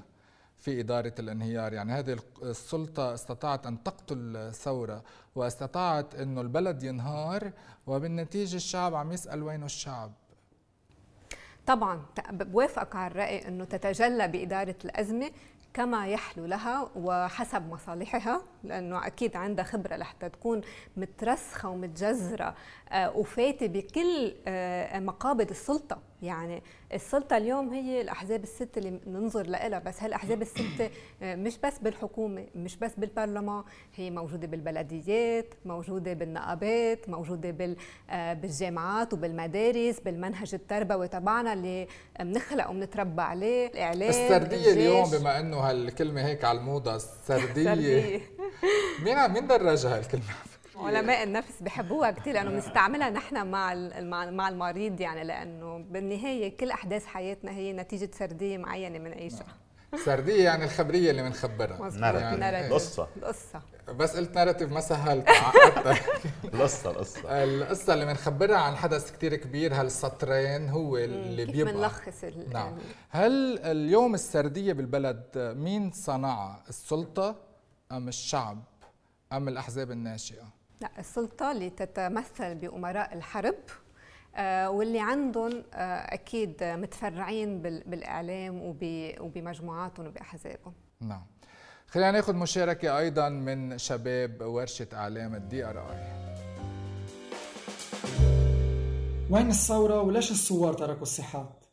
في 0.59 0.79
إدارة 0.79 1.13
الانهيار. 1.19 1.73
يعني 1.73 1.91
هذه 1.91 2.17
السلطة 2.43 3.13
استطاعت 3.13 3.67
أن 3.67 3.83
تقتل 3.83 4.51
ثورة 4.53 5.03
واستطاعت 5.35 6.15
أنه 6.15 6.41
البلد 6.41 6.83
ينهار 6.83 7.51
وبالنتيجة 7.87 8.55
الشعب 8.55 8.95
عم 8.95 9.11
يسأل 9.11 9.43
وينه 9.43 9.65
الشعب. 9.65 10.11
طبعا 11.67 12.05
بوافقك 12.31 12.95
على 12.95 13.11
الرأي 13.11 13.47
أنه 13.47 13.65
تتجلى 13.65 14.27
بإدارة 14.27 14.75
الأزمة 14.85 15.31
كما 15.73 16.07
يحلو 16.07 16.45
لها 16.45 16.89
وحسب 16.95 17.69
مصالحها 17.69 18.41
لأنه 18.63 19.07
أكيد 19.07 19.35
عندها 19.35 19.65
خبرة 19.65 19.95
لحتى 19.95 20.29
تكون 20.29 20.61
مترسخة 20.97 21.69
ومتجذرة 21.69 22.55
آه، 22.89 23.17
وفاتة 23.17 23.67
بكل 23.67 24.35
آه، 24.47 24.99
مقابض 24.99 25.49
السلطة. 25.49 25.97
يعني 26.21 26.63
السلطة 26.93 27.37
اليوم 27.37 27.73
هي 27.73 28.01
الأحزاب 28.01 28.43
الست 28.43 28.77
اللي 28.77 28.99
ننظر 29.07 29.47
لها 29.47 29.79
بس 29.79 30.03
هالأحزاب 30.03 30.41
السته 30.41 30.89
آه، 31.21 31.35
مش 31.35 31.57
بس 31.57 31.79
بالحكومة 31.79 32.45
مش 32.55 32.77
بس 32.77 32.91
بالبرلمان 32.97 33.63
هي 33.95 34.11
موجودة 34.11 34.47
بالبلديات 34.47 35.53
موجودة 35.65 36.13
بالنقابات 36.13 37.09
موجودة 37.09 37.77
بالجامعات 38.33 39.13
وبالمدارس 39.13 39.99
بالمنهج 39.99 40.53
التربوي 40.53 41.07
تبعنا 41.07 41.53
اللي 41.53 41.87
بنخلق 42.19 42.69
وبنتربى 42.69 43.21
عليه 43.21 43.67
الإعلام 43.67 44.09
السردية 44.09 44.71
اليوم 44.73 45.09
بما 45.09 45.39
إنه 45.39 45.58
هالكلمه 45.59 46.25
هيك 46.25 46.43
على 46.43 46.59
الموضة 46.59 46.95
السردية. 46.95 48.21
مين 49.03 49.31
مين 49.31 49.47
درجها 49.47 49.97
هالكلمه 49.97 50.23
علماء 50.75 51.23
النفس 51.23 51.61
بحبوها 51.61 52.11
كثير 52.11 52.33
لأنه 52.33 52.49
بنستعملها 52.49 53.09
نحن 53.09 53.47
مع 53.47 53.73
مع 54.29 54.49
المريض 54.49 55.01
يعني 55.01 55.23
لأنه 55.23 55.77
بالنهاية 55.77 56.57
كل 56.57 56.71
أحداث 56.71 57.05
حياتنا 57.05 57.51
هي 57.51 57.73
نتيجة 57.73 58.09
سردية 58.13 58.57
معينة 58.57 58.99
بنعيشها 58.99 59.45
سردية 60.05 60.43
يعني 60.43 60.63
الخبرية 60.63 61.11
اللي 61.11 61.21
بنخبرها 61.23 61.89
يعني 61.99 62.67
القصة 62.67 63.07
القصة 63.17 63.61
بس 63.89 64.15
قلت 64.17 64.35
ناراتيف 64.35 64.71
ما 64.71 64.81
سهلت 64.81 65.29
القصة 66.45 66.89
القصة 66.91 67.43
القصة 67.43 67.93
اللي 67.93 68.05
بنخبرها 68.05 68.57
عن 68.57 68.75
حدث 68.75 69.11
كتير 69.11 69.35
كبير 69.35 69.73
هالسطرين 69.73 70.69
هو 70.69 70.97
اللي 70.97 71.45
كيف 71.45 71.55
بيبقى. 71.55 71.73
بنلخص 71.73 72.23
نعم. 72.53 72.77
هل 73.09 73.59
اليوم 73.59 74.13
السردية 74.13 74.73
بالبلد 74.73 75.25
مين 75.35 75.91
صنعها 75.91 76.63
السلطة 76.69 77.35
أم 77.91 78.07
الشعب 78.07 78.63
أم 79.33 79.47
الأحزاب 79.47 79.91
الناشئة؟ 79.91 80.43
لا 80.81 80.89
السلطة 80.99 81.51
اللي 81.51 81.69
تتمثل 81.69 82.55
بأمراء 82.55 83.13
الحرب 83.13 83.55
واللي 84.67 84.99
عندهم 84.99 85.63
آه، 85.73 86.13
أكيد 86.13 86.63
متفرعين 86.63 87.61
بالإعلام 87.61 88.61
وبمجموعاتهم 89.19 90.07
وبأحزابهم. 90.07 90.73
نعم. 91.01 91.25
خلينا 91.87 92.11
ناخذ 92.11 92.35
مشاركة 92.35 92.97
أيضا 92.97 93.29
من 93.29 93.77
شباب 93.77 94.41
ورشة 94.41 94.87
إعلام 94.93 95.35
ال 95.35 95.65
DRI 95.65 96.19
وين 99.29 99.47
الثورة 99.49 100.01
وليش 100.01 100.31
الثوار 100.31 100.73
تركوا 100.73 101.01
الساحات 101.01 101.65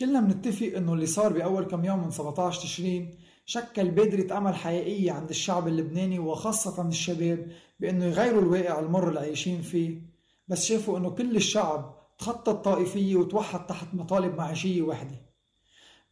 كلنا 0.00 0.20
بنتفق 0.20 0.72
إنه 0.76 0.92
اللي 0.92 1.06
صار 1.06 1.32
بأول 1.32 1.64
كم 1.64 1.84
يوم 1.84 2.04
من 2.04 2.10
17 2.10 2.62
تشرين 2.62 3.18
شكل 3.46 3.90
بادرة 3.90 4.38
أمل 4.38 4.54
حقيقية 4.54 5.12
عند 5.12 5.28
الشعب 5.30 5.68
اللبناني 5.68 6.18
وخاصة 6.18 6.88
الشباب 6.88 7.46
بأنه 7.80 8.04
يغيروا 8.04 8.42
الواقع 8.42 8.78
المر 8.80 9.08
اللي 9.08 9.20
عايشين 9.20 9.62
فيه. 9.62 10.00
بس 10.48 10.64
شافوا 10.64 10.98
أنه 10.98 11.10
كل 11.10 11.36
الشعب 11.36 11.98
تخطى 12.18 12.50
الطائفية 12.50 13.16
وتوحد 13.16 13.66
تحت 13.66 13.86
مطالب 13.94 14.34
معيشية 14.34 14.82
وحدة 14.82 15.16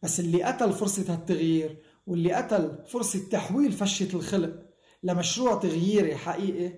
بس 0.03 0.19
اللي 0.19 0.43
قتل 0.43 0.73
فرصة 0.73 1.13
هالتغيير 1.13 1.77
واللي 2.07 2.33
قتل 2.33 2.83
فرصة 2.87 3.19
تحويل 3.31 3.71
فشة 3.71 4.15
الخلق 4.15 4.53
لمشروع 5.03 5.55
تغييري 5.55 6.15
حقيقي 6.15 6.73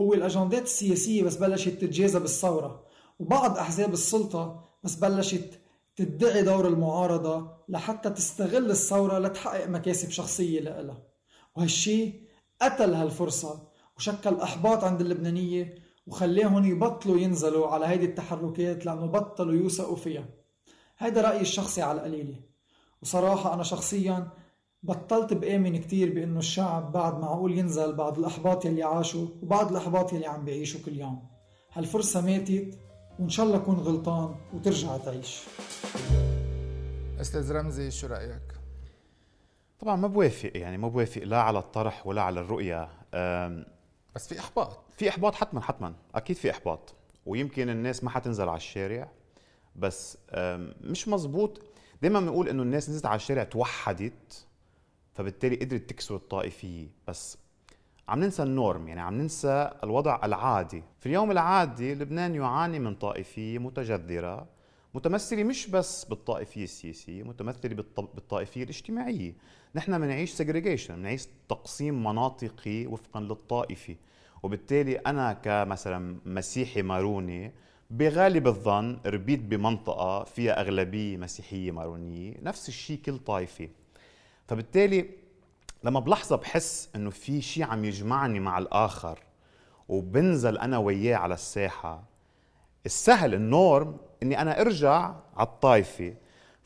هو 0.00 0.14
الأجندات 0.14 0.62
السياسية 0.62 1.22
بس 1.22 1.36
بلشت 1.36 1.68
تتجاذب 1.68 2.24
الثورة 2.24 2.86
وبعض 3.18 3.58
أحزاب 3.58 3.92
السلطة 3.92 4.64
بس 4.84 4.94
بلشت 4.94 5.60
تدعي 5.96 6.42
دور 6.42 6.68
المعارضة 6.68 7.56
لحتى 7.68 8.10
تستغل 8.10 8.70
الثورة 8.70 9.18
لتحقق 9.18 9.68
مكاسب 9.68 10.10
شخصية 10.10 10.60
لها 10.60 11.02
وهالشي 11.56 12.12
قتل 12.62 12.94
هالفرصة 12.94 13.68
وشكل 13.96 14.40
إحباط 14.40 14.84
عند 14.84 15.00
اللبنانية 15.00 15.74
وخلاهم 16.06 16.64
يبطلوا 16.64 17.18
ينزلوا 17.18 17.68
على 17.68 17.86
هيدي 17.86 18.04
التحركات 18.04 18.86
لأنه 18.86 19.06
بطلوا 19.06 19.54
يوثقوا 19.54 19.96
فيها. 19.96 20.24
هيدا 20.98 21.20
رأيي 21.20 21.40
الشخصي 21.40 21.82
على 21.82 21.98
القليلة. 21.98 22.36
وصراحة 23.02 23.54
أنا 23.54 23.62
شخصيا 23.62 24.28
بطلت 24.82 25.32
بآمن 25.32 25.76
كتير 25.76 26.14
بأنه 26.14 26.38
الشعب 26.38 26.92
بعد 26.92 27.18
معقول 27.18 27.58
ينزل 27.58 27.94
بعد 27.94 28.18
الأحباط 28.18 28.64
يلي 28.64 28.82
عاشوا 28.82 29.26
وبعد 29.42 29.70
الأحباط 29.70 30.12
يلي 30.12 30.26
عم 30.26 30.44
بيعيشوا 30.44 30.80
كل 30.84 30.98
يوم. 30.98 31.28
هالفرصة 31.72 32.20
ماتت 32.20 32.78
وإن 33.18 33.28
شاء 33.28 33.46
الله 33.46 33.56
أكون 33.56 33.74
غلطان 33.74 34.34
وترجع 34.54 34.96
تعيش. 34.96 35.42
أستاذ 37.20 37.52
رمزي 37.52 37.90
شو 37.90 38.06
رأيك؟ 38.06 38.42
طبعا 39.78 39.96
ما 39.96 40.08
بوافق 40.08 40.50
يعني 40.54 40.78
ما 40.78 40.88
بوافق 40.88 41.22
لا 41.22 41.42
على 41.42 41.58
الطرح 41.58 42.06
ولا 42.06 42.22
على 42.22 42.40
الرؤية. 42.40 42.88
بس 44.16 44.28
في 44.28 44.40
إحباط. 44.40 44.78
في 44.92 45.08
إحباط 45.08 45.34
حتما 45.34 45.60
حتما. 45.60 45.94
أكيد 46.14 46.36
في 46.36 46.50
إحباط. 46.50 46.94
ويمكن 47.26 47.68
الناس 47.68 48.04
ما 48.04 48.10
حتنزل 48.10 48.48
على 48.48 48.56
الشارع. 48.56 49.08
بس 49.76 50.18
مش 50.80 51.08
مزبوط 51.08 51.60
دائما 52.02 52.20
بنقول 52.20 52.48
إنه 52.48 52.62
الناس 52.62 52.90
نزلت 52.90 53.06
على 53.06 53.16
الشارع 53.16 53.44
توحدت 53.44 54.46
فبالتالي 55.14 55.56
قدرت 55.56 55.90
تكسر 55.90 56.16
الطائفيه 56.16 56.88
بس 57.08 57.38
عم 58.08 58.20
ننسى 58.20 58.42
ال 58.42 58.51
norm 58.51 58.88
يعني 58.88 59.00
عم 59.00 59.14
ننسى 59.14 59.70
الوضع 59.84 60.20
العادي. 60.24 60.84
في 61.00 61.06
اليوم 61.06 61.30
العادي 61.30 61.94
لبنان 61.94 62.34
يعاني 62.34 62.78
من 62.78 62.94
طائفية 62.94 63.58
متجذرة. 63.58 64.46
متمثلة 64.96 65.44
مش 65.44 65.66
بس 65.66 66.04
بالطائفية 66.04 66.64
السياسية 66.64 67.22
متمثلة 67.22 67.74
بالطائفية 68.14 68.62
الاجتماعية. 68.62 69.34
نحن 69.74 69.98
بنعيش 69.98 70.30
segregation 70.30 70.96
بنعيش 70.96 71.26
تقسيم 71.48 72.04
مناطقي 72.04 72.86
وفقا 72.86 73.20
للطائفة. 73.20 73.96
وبالتالي 74.42 74.96
أنا 74.96 75.32
كمثلا 75.32 76.16
مسيحي 76.26 76.82
ماروني 76.82 77.52
بغالب 77.90 78.46
الظن 78.46 78.98
ربيت 79.06 79.40
بمنطقة 79.40 80.24
فيها 80.24 80.60
أغلبية 80.60 81.16
مسيحية 81.16 81.70
مارونية 81.70 82.34
نفس 82.42 82.68
الشيء 82.68 82.98
كل 82.98 83.18
طائفة. 83.18 83.68
فبالتالي 84.48 85.10
لما 85.84 86.00
بلحظة 86.00 86.36
بحس 86.36 86.88
إنه 86.96 87.10
في 87.10 87.42
شيء 87.42 87.64
عم 87.64 87.84
يجمعني 87.84 88.40
مع 88.40 88.58
الآخر 88.58 89.18
وبنزل 89.88 90.58
أنا 90.58 90.78
وياه 90.78 91.16
على 91.16 91.34
الساحة 91.34 92.15
السهل 92.86 93.34
النورم 93.34 93.96
إني 94.22 94.42
أنا 94.42 94.60
أرجع 94.60 95.14
على 95.36 95.46
الطائفة 95.46 96.14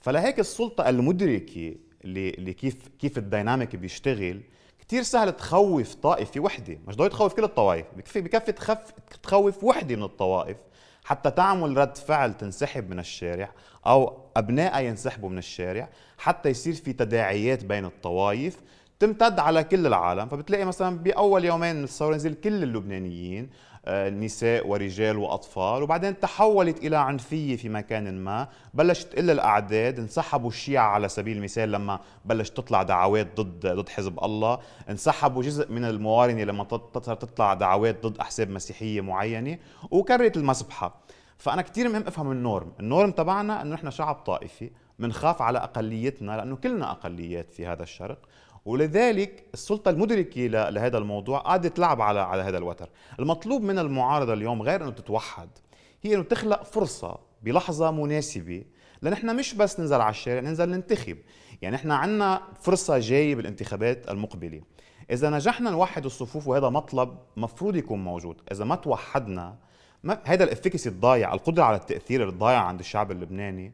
فلهيك 0.00 0.40
السلطة 0.40 0.88
المدركة 0.88 1.74
اللي, 2.04 2.30
اللي 2.30 2.52
كيف 2.52 2.88
كيف 2.98 3.18
الديناميك 3.18 3.76
بيشتغل 3.76 4.40
كثير 4.78 5.02
سهل 5.02 5.32
تخوف 5.32 5.94
طائفة 5.94 6.40
وحدة. 6.40 6.78
مش 6.86 6.96
ضروري 6.96 7.10
تخوف 7.10 7.34
كل 7.34 7.44
الطوائف 7.44 7.86
بكفي 7.96 8.20
بكفي 8.20 8.52
تخف 8.52 8.92
تخوف 9.22 9.64
وحدة 9.64 9.96
من 9.96 10.02
الطوائف 10.02 10.56
حتى 11.04 11.30
تعمل 11.30 11.76
رد 11.76 11.96
فعل 11.96 12.36
تنسحب 12.36 12.90
من 12.90 12.98
الشارع 12.98 13.52
أو 13.86 14.18
ابنائها 14.36 14.80
ينسحبوا 14.80 15.28
من 15.28 15.38
الشارع 15.38 15.88
حتى 16.18 16.48
يصير 16.48 16.74
في 16.74 16.92
تداعيات 16.92 17.64
بين 17.64 17.84
الطوائف 17.84 18.60
تمتد 18.98 19.38
على 19.38 19.64
كل 19.64 19.86
العالم. 19.86 20.28
فبتلاقي 20.28 20.64
مثلا 20.64 20.98
بأول 20.98 21.44
يومين 21.44 21.76
من 21.76 21.84
الثورة 21.84 22.14
نزل 22.14 22.34
كل 22.34 22.62
اللبنانيين 22.62 23.50
نساء 23.88 24.66
ورجال 24.66 25.18
وأطفال. 25.18 25.82
وبعدين 25.82 26.20
تحولت 26.20 26.78
إلى 26.78 26.96
عنفية 26.96 27.56
في 27.56 27.68
مكان 27.68 28.18
ما. 28.18 28.48
بلشت 28.74 29.12
تقل 29.12 29.30
الأعداد. 29.30 29.98
انسحبوا 29.98 30.48
الشيعة 30.48 30.86
على 30.88 31.08
سبيل 31.08 31.36
المثال 31.36 31.72
لما 31.72 32.00
بلشت 32.24 32.56
تطلع 32.56 32.82
دعوات 32.82 33.40
ضد 33.40 33.66
ضد 33.66 33.88
حزب 33.88 34.24
الله. 34.24 34.58
انسحبوا 34.90 35.42
جزء 35.42 35.72
من 35.72 35.84
الموارنه 35.84 36.44
لما 36.44 36.64
تطلع 36.64 37.54
دعوات 37.54 38.06
ضد 38.06 38.18
أحزاب 38.18 38.50
مسيحية 38.50 39.00
معينة 39.00 39.58
وكررت 39.90 40.36
المسبحة. 40.36 40.94
فأنا 41.38 41.62
كثير 41.62 41.88
مهم 41.88 42.02
أفهم 42.06 42.32
النورم. 42.32 42.72
النورم 42.80 43.10
تبعنا 43.10 43.62
إنه 43.62 43.74
نحن 43.74 43.90
شعب 43.90 44.14
طائفي 44.14 44.70
بنخاف 44.98 45.42
على 45.42 45.58
أقليتنا 45.58 46.36
لأنه 46.36 46.56
كلنا 46.56 46.90
أقليات 46.90 47.52
في 47.52 47.66
هذا 47.66 47.82
الشرق. 47.82 48.18
ولذلك 48.64 49.44
السلطة 49.54 49.90
المدركة 49.90 50.46
لهذا 50.46 50.98
الموضوع 50.98 51.38
قاعدة 51.38 51.68
تلعب 51.68 52.00
على 52.00 52.20
على 52.20 52.42
هذا 52.42 52.58
الوتر، 52.58 52.88
المطلوب 53.20 53.62
من 53.62 53.78
المعارضة 53.78 54.32
اليوم 54.32 54.62
غير 54.62 54.82
إنه 54.82 54.90
تتوحد، 54.90 55.48
هي 56.02 56.14
إنه 56.14 56.22
تخلق 56.22 56.62
فرصة 56.62 57.18
بلحظة 57.42 57.90
مناسبة 57.90 58.64
لنحن 59.02 59.36
مش 59.36 59.54
بس 59.54 59.80
ننزل 59.80 60.00
على 60.00 60.10
الشارع، 60.10 60.40
ننزل 60.40 60.70
ننتخب، 60.70 61.18
يعني 61.62 61.76
إحنا 61.76 61.94
عندنا 61.94 62.42
فرصة 62.60 62.98
جاية 62.98 63.34
بالانتخابات 63.34 64.10
المقبلة. 64.10 64.60
إذا 65.10 65.30
نجحنا 65.30 65.70
نوحد 65.70 66.04
الصفوف 66.04 66.46
وهذا 66.46 66.68
مطلب 66.68 67.18
مفروض 67.36 67.76
يكون 67.76 68.04
موجود، 68.04 68.40
إذا 68.52 68.64
ما 68.64 68.74
توحدنا 68.74 69.56
ما 70.02 70.20
هذا 70.24 70.44
الافكسي 70.44 70.88
الضايع، 70.88 71.34
القدرة 71.34 71.62
على 71.64 71.76
التأثير 71.76 72.28
الضايع 72.28 72.60
عند 72.60 72.80
الشعب 72.80 73.10
اللبناني 73.10 73.72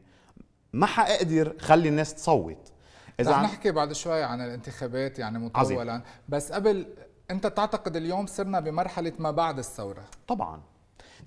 ما 0.73 0.85
حقدر 0.85 1.53
خلي 1.59 1.89
الناس 1.89 2.15
تصوت. 2.15 2.71
إذا 3.19 3.31
رح 3.31 3.41
نحكي 3.41 3.71
بعد 3.71 3.93
شوي 3.93 4.23
عن 4.23 4.41
الانتخابات 4.41 5.19
يعني 5.19 5.39
مطولا. 5.39 6.01
بس 6.29 6.51
قبل 6.51 6.85
أنت 7.31 7.47
تعتقد 7.47 7.95
اليوم 7.95 8.27
صرنا 8.27 8.59
بمرحلة 8.59 9.13
ما 9.19 9.31
بعد 9.31 9.57
الثورة؟ 9.57 10.03
طبعا. 10.27 10.61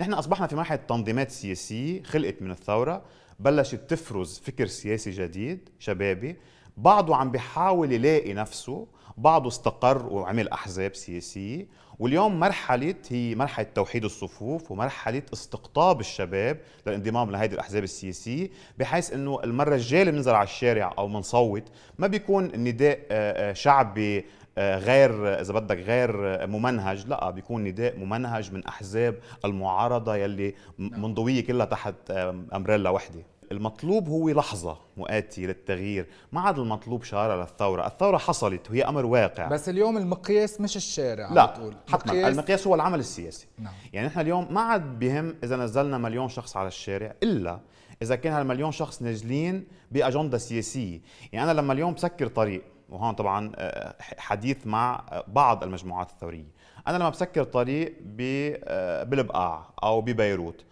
نحن 0.00 0.12
أصبحنا 0.12 0.46
في 0.46 0.56
مرحلة 0.56 0.80
تنظيمات 0.88 1.30
سياسية 1.30 2.02
خلقت 2.02 2.42
من 2.42 2.50
الثورة 2.50 3.02
بلشت 3.38 3.90
تفرز 3.90 4.38
فكر 4.38 4.66
سياسي 4.66 5.10
جديد 5.10 5.68
شبابي. 5.78 6.36
بعضه 6.76 7.16
عم 7.16 7.30
بيحاول 7.30 7.92
يلاقي 7.92 8.32
نفسه 8.32 8.86
بعضه 9.20 9.48
استقر 9.48 10.06
وعمل 10.06 10.48
أحزاب 10.48 10.94
سياسية 10.94 11.66
واليوم 11.98 12.40
مرحلة 12.40 12.94
هي 13.08 13.34
مرحلة 13.34 13.66
توحيد 13.74 14.04
الصفوف 14.04 14.70
ومرحلة 14.70 15.22
استقطاب 15.32 16.00
الشباب 16.00 16.60
للانضمام 16.86 17.30
لهذه 17.30 17.52
الأحزاب 17.52 17.82
السياسية 17.82 18.50
بحيث 18.78 19.12
أنه 19.12 19.40
المرة 19.44 19.74
الجاية 19.74 20.00
اللي 20.00 20.12
بننزل 20.12 20.34
على 20.34 20.44
الشارع 20.44 20.94
أو 20.98 21.08
بنصوت 21.08 21.62
ما 21.98 22.06
بيكون 22.06 22.44
النداء 22.44 22.98
آه، 23.10 23.50
آه، 23.50 23.52
شعبي 23.52 24.24
آه، 24.58 24.78
غير 24.78 25.40
إذا 25.40 25.52
بدك 25.52 25.76
غير 25.76 26.12
ممنهج 26.46 27.06
لا 27.06 27.30
بيكون 27.30 27.64
نداء 27.64 27.96
ممنهج 27.98 28.52
من 28.52 28.66
أحزاب 28.66 29.16
المعارضة 29.44 30.16
يلي 30.16 30.54
نعم. 30.78 31.02
منضوية 31.02 31.46
كلها 31.46 31.66
تحت 31.66 32.10
امبريلا 32.52 32.90
وحدة 32.90 33.22
المطلوب 33.52 34.08
هو 34.08 34.28
لحظة 34.28 34.78
مؤاتية 34.96 35.46
للتغيير 35.46 36.06
ما 36.32 36.40
عاد 36.40 36.58
المطلوب 36.58 37.02
شارع 37.02 37.34
للثورة 37.34 37.86
الثورة 37.86 38.18
حصلت 38.18 38.70
وهي 38.70 38.82
أمر 38.82 39.06
واقع. 39.06 39.48
بس 39.48 39.68
اليوم 39.68 39.96
المقياس 39.96 40.60
مش 40.60 40.76
الشارع 40.76 41.32
لا 41.32 41.46
بتقول. 41.46 41.74
حتما 41.88 42.12
المقياس... 42.12 42.32
المقياس 42.32 42.66
هو 42.66 42.74
العمل 42.74 42.98
السياسي. 42.98 43.46
نعم. 43.58 43.72
يعني 43.92 44.06
نحن 44.06 44.20
اليوم 44.20 44.54
ما 44.54 44.60
عاد 44.60 44.98
بهم 44.98 45.34
إذا 45.44 45.56
نزلنا 45.56 45.98
مليون 45.98 46.28
شخص 46.28 46.56
على 46.56 46.68
الشارع 46.68 47.14
إلا 47.22 47.60
إذا 48.02 48.16
كان 48.16 48.32
هالمليون 48.32 48.72
شخص 48.72 49.02
نازلين 49.02 49.64
بأجندة 49.90 50.38
سياسية. 50.38 51.00
يعني 51.32 51.50
أنا 51.50 51.60
لما 51.60 51.72
اليوم 51.72 51.94
بسكر 51.94 52.26
طريق 52.26 52.62
وهون 52.88 53.14
طبعا 53.14 53.52
آه، 53.56 53.94
حديث 54.18 54.66
مع 54.66 55.04
بعض 55.28 55.62
المجموعات 55.62 56.10
الثورية. 56.10 56.46
أنا 56.88 56.96
لما 56.96 57.08
بسكر 57.08 57.44
طريق 57.44 57.94
آه، 58.20 59.04
بالبقاع 59.04 59.70
أو 59.82 60.00
ببيروت 60.00 60.64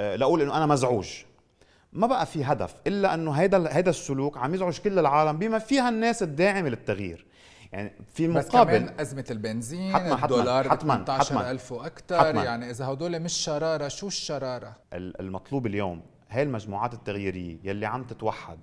آه، 0.00 0.16
لأقول 0.16 0.42
إنه 0.42 0.56
أنا 0.56 0.66
مزعوج. 0.66 1.08
ما 1.94 2.06
بقى 2.06 2.26
في 2.26 2.44
هدف 2.44 2.74
إلا 2.86 3.14
أنه 3.14 3.32
هيدا 3.32 3.76
هيدا 3.76 3.90
السلوك 3.90 4.38
عم 4.38 4.54
يزعج 4.54 4.78
كل 4.78 4.98
العالم 4.98 5.38
بما 5.38 5.58
فيها 5.58 5.88
الناس 5.88 6.22
الداعمة 6.22 6.68
للتغيير. 6.68 7.26
يعني 7.72 7.92
في 8.14 8.24
المقابل 8.24 8.72
بس 8.72 8.88
كمان 8.88 9.00
أزمة 9.00 9.24
البنزين 9.30 9.94
حتما 9.94 10.16
حتما 10.16 10.24
الدولار 10.24 10.68
حتما 10.68 11.04
18000 11.04 11.72
وأكثر 11.72 12.34
يعني 12.34 12.70
إذا 12.70 12.86
هدول 12.86 13.20
مش 13.20 13.32
شرارة 13.32 13.88
شو 13.88 14.06
الشرارة؟ 14.06 14.76
المطلوب 14.92 15.66
اليوم 15.66 16.02
هاي 16.30 16.42
المجموعات 16.42 16.94
التغييرية 16.94 17.58
يلي 17.64 17.86
عم 17.86 18.04
تتوحد 18.04 18.58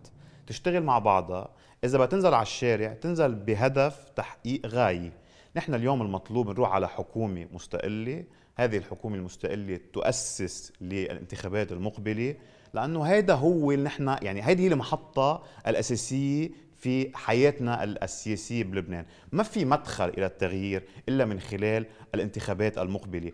تشتغل 0.47 0.83
مع 0.83 0.99
بعضها. 0.99 1.49
إذا 1.83 2.05
بتنزل 2.05 2.33
على 2.33 2.41
الشارع 2.41 2.93
تنزل 2.93 3.35
بهدف 3.35 4.09
تحقيق 4.15 4.65
غاية. 4.65 5.13
نحن 5.55 5.73
اليوم 5.73 6.01
المطلوب 6.01 6.49
نروح 6.49 6.71
على 6.71 6.87
حكومة 6.87 7.47
مستقلة. 7.51 8.23
هذه 8.55 8.77
الحكومة 8.77 9.15
المستقلة 9.15 9.79
تؤسس 9.93 10.73
للانتخابات 10.81 11.71
المقبلة. 11.71 12.35
لأنه 12.73 13.05
هذا 13.05 13.33
هو 13.33 13.71
اللي 13.71 13.83
نحن 13.83 14.15
يعني 14.21 14.41
هذه 14.41 14.61
هي 14.61 14.67
المحطة 14.67 15.43
الأساسية 15.67 16.49
في 16.77 17.17
حياتنا 17.17 17.83
السياسية 17.83 18.63
بلبنان. 18.63 19.05
ما 19.31 19.43
في 19.43 19.65
مدخل 19.65 20.09
إلى 20.09 20.25
التغيير 20.25 20.83
إلا 21.09 21.25
من 21.25 21.39
خلال 21.39 21.85
الانتخابات 22.15 22.77
المقبلة. 22.77 23.31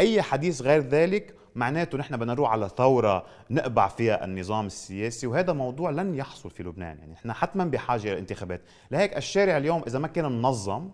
أي 0.00 0.22
حديث 0.22 0.62
غير 0.62 0.80
ذلك 0.80 1.34
معناته 1.54 1.98
نحن 1.98 2.16
بدنا 2.16 2.32
نروح 2.32 2.50
على 2.50 2.68
ثورة 2.76 3.26
نقبع 3.50 3.88
فيها 3.88 4.24
النظام 4.24 4.66
السياسي 4.66 5.26
وهذا 5.26 5.52
موضوع 5.52 5.90
لن 5.90 6.14
يحصل 6.14 6.50
في 6.50 6.62
لبنان. 6.62 6.98
يعني 6.98 7.12
نحن 7.12 7.32
حتما 7.32 7.64
بحاجة 7.64 8.02
إلى 8.02 8.12
الانتخابات. 8.12 8.60
لهيك 8.90 9.16
الشارع 9.16 9.56
اليوم 9.56 9.82
إذا 9.86 9.98
ما 9.98 10.08
كان 10.08 10.42
منظم 10.42 10.90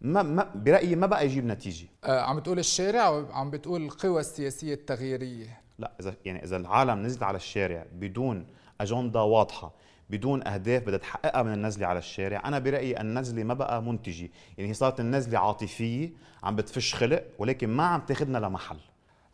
ما, 0.00 0.22
ما 0.22 0.50
برأيي 0.54 0.96
ما 0.96 1.06
بقى 1.06 1.26
يجيب 1.26 1.46
نتيجة. 1.46 1.86
آه 2.04 2.20
عم 2.20 2.36
بتقول 2.40 2.58
الشارع 2.58 3.08
وعم 3.08 3.50
بتقول 3.50 3.82
القوى 3.82 4.20
السياسية 4.20 4.74
التغييرية. 4.74 5.67
لا 5.78 5.92
إذا 6.00 6.14
يعني 6.24 6.44
إذا 6.44 6.56
العالم 6.56 7.02
نزلت 7.02 7.22
على 7.22 7.36
الشارع 7.36 7.86
بدون 7.92 8.46
أجندة 8.80 9.22
واضحة 9.22 9.74
بدون 10.10 10.46
أهداف 10.46 10.82
بدها 10.82 10.98
تحققها 10.98 11.42
من 11.42 11.52
النزلة 11.52 11.86
على 11.86 11.98
الشارع 11.98 12.42
أنا 12.44 12.58
برأيي 12.58 13.00
النزلة 13.00 13.44
ما 13.44 13.54
بقى 13.54 13.82
منتجه 13.82 14.30
يعني 14.58 14.70
هي 14.70 14.74
صارت 14.74 15.00
النزلة 15.00 15.38
عاطفية 15.38 16.12
عم 16.42 16.56
بتفش 16.56 16.94
خلق 16.94 17.24
ولكن 17.38 17.68
ما 17.68 17.82
عم 17.86 18.00
تاخذنا 18.00 18.38
لمحل. 18.38 18.76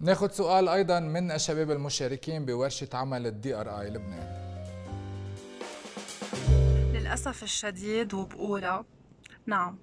ناخذ 0.00 0.30
سؤال 0.30 0.68
أيضا 0.68 1.00
من 1.00 1.30
الشباب 1.30 1.70
المشاركين 1.70 2.44
بورشة 2.44 2.88
عمل 2.94 3.26
ال 3.26 3.54
DRI 3.54 3.90
لبنان. 3.90 4.44
للأسف 6.92 7.42
الشديد 7.42 8.14
وبقولها 8.14 8.84
نعم. 9.46 9.78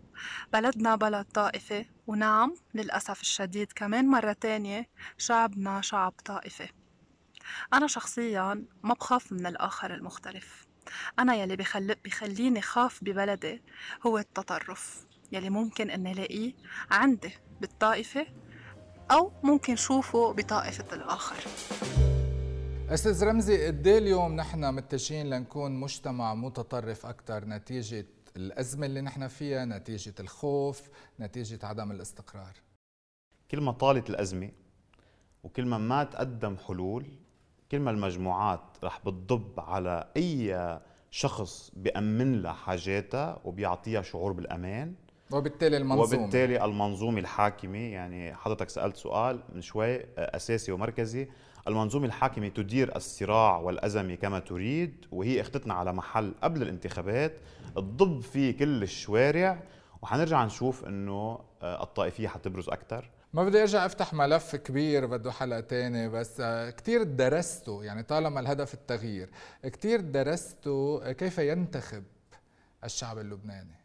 بلدنا 0.54 0.96
بلد 0.96 1.26
طائفي 1.26 1.86
ونعم 2.08 2.56
للأسف 2.74 3.22
الشديد 3.22 3.72
كمان 3.72 4.08
مرة 4.08 4.34
تانية 4.34 4.90
شعبنا 5.18 5.82
شعب 5.82 6.14
طائفي 6.26 6.70
أنا 7.74 7.88
شخصيا 7.88 8.66
ما 8.84 8.94
بخاف 8.94 9.32
من 9.32 9.46
الآخر 9.46 9.94
المختلف. 9.94 10.68
أنا 11.20 11.36
يلي 11.36 11.56
بخل... 11.56 11.96
بخليني 12.06 12.62
خاف 12.62 13.04
ببلدي 13.04 13.64
هو 14.06 14.18
التطرف. 14.18 15.06
يلي 15.32 15.50
ممكن 15.50 15.90
أن 15.90 16.08
ألاقيه 16.08 16.54
عندي 16.92 17.32
بالطائفة 17.62 18.28
أو 19.12 19.32
ممكن 19.44 19.76
شوفه 19.76 20.34
بطائفة 20.34 20.96
الآخر. 20.96 21.36
أستاذ 22.90 23.24
رمزي 23.24 23.68
قد 23.68 23.88
إيه 23.88 23.98
اليوم 23.98 24.36
نحن 24.36 24.74
متجهين 24.74 25.30
لنكون 25.30 25.80
مجتمع 25.80 26.34
متطرف 26.34 27.06
أكثر 27.06 27.46
نتيجة 27.46 28.06
الأزمة 28.38 28.86
اللي 28.86 29.02
نحن 29.02 29.28
فيها 29.28 29.66
نتيجة 29.66 30.14
الخوف 30.20 30.90
نتيجة 31.20 31.66
عدم 31.66 31.92
الاستقرار. 31.92 32.54
كل 33.52 33.62
ما 33.62 33.72
طالت 33.72 34.10
الأزمة 34.10 34.52
وكل 35.44 35.66
ما 35.66 35.78
ما 35.78 36.04
تقدم 36.04 36.58
حلول 36.58 37.06
كل 37.72 37.80
ما 37.80 37.92
المجموعات 37.92 38.62
رح 38.84 39.00
بتضب 39.06 39.60
على 39.60 40.08
أي 40.18 40.80
شخص 41.12 41.72
بيأمن 41.76 42.42
لها 42.42 42.54
حاجاتها 42.54 43.42
وبيعطيها 43.44 44.02
شعور 44.02 44.32
بالأمان 44.32 44.96
وبالتالي 45.32 45.78
المنظومة. 45.78 46.22
وبالتالي 46.22 46.66
المنظومة 46.66 47.20
الحاكمة 47.20 47.78
يعني 47.78 48.36
حضرتك 48.36 48.70
سألت 48.70 48.98
سؤال 48.98 49.44
من 49.54 49.62
شوي 49.62 50.06
أساسي 50.18 50.72
ومركزي. 50.72 51.28
المنظومة 51.68 52.06
الحاكمة 52.06 52.48
تدير 52.48 52.96
الصراع 52.96 53.58
والأزمة 53.58 54.16
كما 54.16 54.40
تريد 54.40 55.06
وهي 55.12 55.42
اختتنا 55.42 55.74
على 55.74 55.94
محل 55.94 56.34
قبل 56.44 56.62
الانتخابات. 56.62 57.38
تضب 57.76 58.22
فيه 58.22 58.58
كل 58.58 58.84
الشوارع 58.84 59.64
وحنرجع 60.02 60.46
نشوف 60.46 60.86
إنه 60.86 61.40
آه، 61.62 61.84
الطائفية 61.84 62.28
حتبرز 62.28 62.70
أكثر 62.70 63.10
ما 63.34 63.44
بدي 63.44 63.62
أرجع 63.62 63.86
أفتح 63.86 64.14
ملف 64.14 64.56
كبير 64.56 65.06
بده 65.06 65.32
حلقة 65.32 65.60
تانية 65.60 66.08
بس 66.08 66.42
آه، 66.42 66.70
كثير 66.70 67.04
درسته 67.04 67.84
يعني 67.84 68.04
طالما 68.04 68.40
الهدف 68.40 68.74
التغيير 68.74 69.30
كثير 69.64 70.02
درسته 70.02 71.02
آه، 71.04 71.12
كيف 71.12 71.38
ينتخب 71.38 72.04
الشعب 72.84 73.20
اللبناني. 73.20 73.82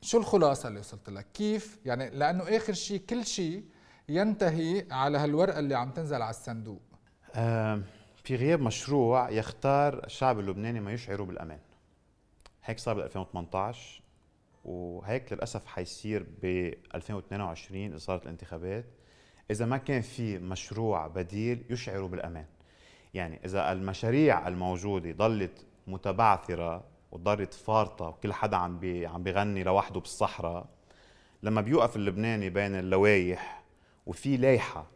شو 0.00 0.18
الخلاصة 0.18 0.68
اللي 0.68 0.80
وصلت 0.80 1.10
لك؟ 1.10 1.26
كيف؟ 1.34 1.78
يعني 1.84 2.10
لأنه 2.10 2.56
آخر 2.56 2.72
شيء 2.72 3.00
كل 3.10 3.26
شيء 3.26 3.64
ينتهي 4.08 4.86
على 4.90 5.18
هالورقة 5.18 5.58
اللي 5.58 5.74
عم 5.74 5.90
تنزل 5.90 6.22
على 6.22 6.30
الصندوق. 6.30 6.82
في 8.24 8.36
غياب 8.36 8.60
مشروع 8.60 9.30
يختار 9.30 10.04
الشعب 10.04 10.40
اللبناني 10.40 10.80
ما 10.80 10.92
يشعره 10.92 11.22
بالأمان. 11.22 11.58
هيك 12.64 12.78
صار 12.78 12.94
ب 12.94 12.98
2018 12.98 14.02
وهيك 14.64 15.32
للأسف 15.32 15.66
حيصير 15.66 16.26
ب 16.42 16.74
2022 16.94 17.84
إذا 17.84 17.98
صارت 17.98 18.22
الانتخابات. 18.22 18.84
إذا 19.50 19.66
ما 19.66 19.76
كان 19.76 20.00
في 20.00 20.38
مشروع 20.38 21.06
بديل 21.06 21.64
يشعر 21.70 22.06
بالأمان. 22.06 22.46
يعني 23.14 23.40
إذا 23.44 23.72
المشاريع 23.72 24.48
الموجودة 24.48 25.12
ضلت 25.12 25.66
متبعثرة 25.86 26.84
وضلت 27.12 27.54
فارطة 27.54 28.08
وكل 28.08 28.32
حدا 28.32 28.56
عم 28.56 28.78
بي 28.78 29.06
عم 29.06 29.22
بيغني 29.22 29.64
لوحده 29.64 30.00
بالصحراء 30.00 30.66
لما 31.42 31.60
بيوقف 31.60 31.96
اللبناني 31.96 32.50
بين 32.50 32.74
اللوايح 32.74 33.64
وفي 34.06 34.36
لايحه 34.36 34.86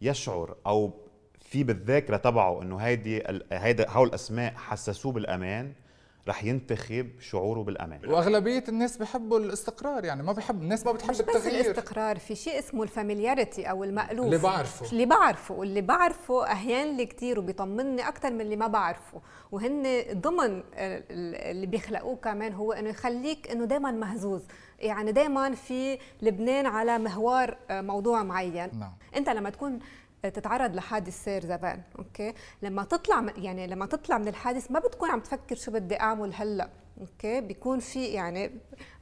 يشعر 0.00 0.56
أو 0.66 0.92
في 1.40 1.64
بالذاكرة 1.64 2.16
تبعه 2.16 2.62
إنه 2.62 2.76
هيدي 2.76 3.22
هيدا 3.52 3.90
هول 3.90 4.08
الأسماء 4.08 4.54
حسسوه 4.54 5.12
بالأمان 5.12 5.72
رح 6.28 6.44
ينتخب 6.44 7.10
شعوره 7.20 7.62
بالأمان. 7.62 8.00
وأغلبية 8.06 8.64
الناس 8.68 8.96
بحبوا 8.96 9.38
الاستقرار 9.38 10.04
يعني 10.04 10.22
ما 10.22 10.32
بحب 10.32 10.62
الناس 10.62 10.86
ما 10.86 10.92
بتحب 10.92 11.10
مش 11.10 11.20
التغيير. 11.20 11.60
بس 11.60 11.66
الاستقرار 11.66 12.18
في 12.18 12.34
شيء 12.34 12.58
اسمه 12.58 12.82
الفاميلياريتي 12.82 13.70
أو 13.70 13.84
المألوف. 13.84 14.26
اللي 14.26 14.38
بعرفه. 14.38 14.92
اللي 14.92 15.06
بعرفه 15.06 15.54
واللي 15.54 15.80
بعرفه 15.80 16.52
أحيانا 16.52 17.04
كثير 17.04 17.38
وبيطمني 17.38 18.08
أكثر 18.08 18.30
من 18.30 18.40
اللي 18.40 18.56
ما 18.56 18.66
بعرفه. 18.66 19.20
وهن 19.52 20.04
ضمن 20.12 20.62
اللي 20.74 21.66
بيخلقوه 21.66 22.16
كمان 22.16 22.52
هو 22.52 22.72
إنه 22.72 22.88
يخليك 22.88 23.50
إنه 23.50 23.64
دائما 23.64 23.90
مهزوز. 23.90 24.42
يعني 24.78 25.12
دائما 25.12 25.54
في 25.54 25.98
لبنان 26.22 26.66
على 26.66 26.98
محور 26.98 27.56
آه، 27.70 27.80
موضوع 27.80 28.22
معين. 28.22 28.70
نعم. 28.78 28.92
أنت 29.16 29.28
لما 29.28 29.50
تكون 29.50 29.78
تتعرض 30.22 30.76
لحادث 30.76 31.24
سير 31.24 31.44
زمان 31.44 31.82
okay؟ 31.98 32.34
لما 32.62 32.84
تطلع 32.84 33.26
يعني 33.36 33.66
لما 33.66 33.86
تطلع 33.86 34.18
من 34.18 34.28
الحادث 34.28 34.70
ما 34.70 34.80
بتكون 34.80 35.10
عم 35.10 35.20
تفكر 35.20 35.56
شو 35.56 35.70
بدي 35.70 36.00
أعمل 36.00 36.34
هلأ 36.34 36.70
okay؟ 37.00 37.40
بيكون 37.40 37.78
في 37.78 38.04
يعني 38.04 38.50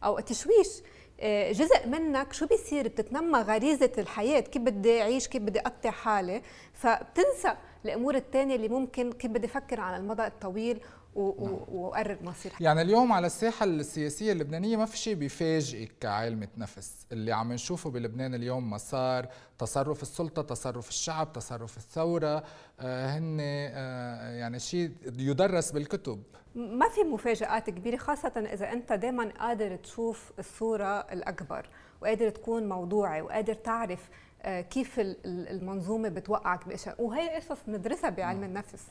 أو 0.04 0.18
تشويش 0.18 0.82
آه، 1.20 1.52
جزء 1.52 1.86
منك 1.86 2.32
شو 2.32 2.46
بيصير؟ 2.46 2.88
بتتنمى 2.88 3.38
غريزة 3.38 3.92
الحياة 3.98 4.40
كيف 4.40 4.62
بدي 4.62 5.02
أعيش 5.02 5.28
كيف 5.28 5.42
بدي 5.42 5.60
أقطع 5.60 5.90
حالي؟ 5.90 6.42
فبتنسى 6.72 7.54
الأمور 7.84 8.14
الثانية 8.14 8.56
اللي 8.56 8.68
ممكن 8.68 9.12
كيف 9.12 9.30
بدي 9.30 9.46
أفكر 9.46 9.80
على 9.80 9.96
المدى 9.96 10.26
الطويل 10.26 10.80
وقرر 11.14 12.18
مصير. 12.22 12.52
يعني 12.60 12.82
اليوم 12.82 13.12
على 13.12 13.26
الساحة 13.26 13.64
السياسية 13.64 14.32
اللبنانية 14.32 14.76
ما 14.76 14.86
في 14.86 14.96
شيء 14.98 15.14
بيفاجئك 15.14 15.92
كعالمه 16.00 16.48
نفس. 16.56 17.06
اللي 17.12 17.32
عم 17.32 17.52
نشوفه 17.52 17.90
بلبنان 17.90 18.34
اليوم 18.34 18.70
مسار 18.70 19.28
تصرف 19.58 20.02
السلطة 20.02 20.42
تصرف 20.42 20.88
الشعب 20.88 21.32
تصرف 21.32 21.76
الثورة 21.76 22.44
آه 22.80 23.06
هن 23.06 23.38
آه 23.40 24.30
يعني 24.30 24.58
شيء 24.58 24.90
يدرس 25.18 25.70
بالكتب. 25.72 26.22
ما 26.54 26.88
في 26.88 27.00
مفاجآت 27.00 27.70
كبيرة 27.70 27.96
خاصة 27.96 28.32
إذا 28.52 28.72
أنت 28.72 28.92
دائما 28.92 29.32
قادر 29.38 29.76
تشوف 29.76 30.32
الصورة 30.38 31.00
الأكبر 31.00 31.68
وقادر 32.02 32.28
تكون 32.30 32.68
موضوعي 32.68 33.22
وقادر 33.22 33.54
تعرف 33.54 34.08
كيف 34.44 35.00
المنظومة 35.26 36.08
بتوقعك 36.08 36.68
بإشياء. 36.68 37.02
وهي 37.02 37.36
قصص 37.36 37.58
ندرسها 37.68 38.10
بعلم 38.10 38.44
النفس. 38.44 38.82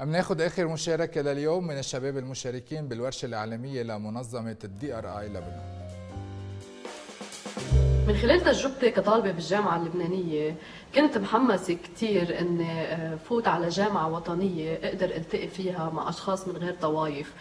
بناخذ 0.00 0.40
آخر 0.40 0.66
مشاركة 0.66 1.20
لليوم 1.20 1.66
من 1.66 1.78
الشباب 1.78 2.18
المشاركين 2.18 2.88
بالورشة 2.88 3.26
العالمية 3.26 3.82
لمنظمة 3.82 4.56
ال 4.64 4.98
DRI 4.98 5.28
لبنان. 5.28 5.86
من 8.08 8.16
خلال 8.16 8.40
تجربتي 8.44 8.90
كطالبة 8.90 9.30
بالجامعة 9.30 9.76
اللبنانية 9.76 10.54
كنت 10.94 11.18
محمسة 11.18 11.74
كثير 11.84 12.40
إني 12.40 12.80
آه، 12.82 13.16
فوت 13.16 13.48
على 13.48 13.68
جامعة 13.68 14.12
وطنية 14.12 14.74
أقدر 14.82 15.04
التقي 15.16 15.48
فيها 15.48 15.90
مع 15.90 16.08
أشخاص 16.08 16.48
من 16.48 16.56
غير 16.56 16.74
طوائف 16.74 17.32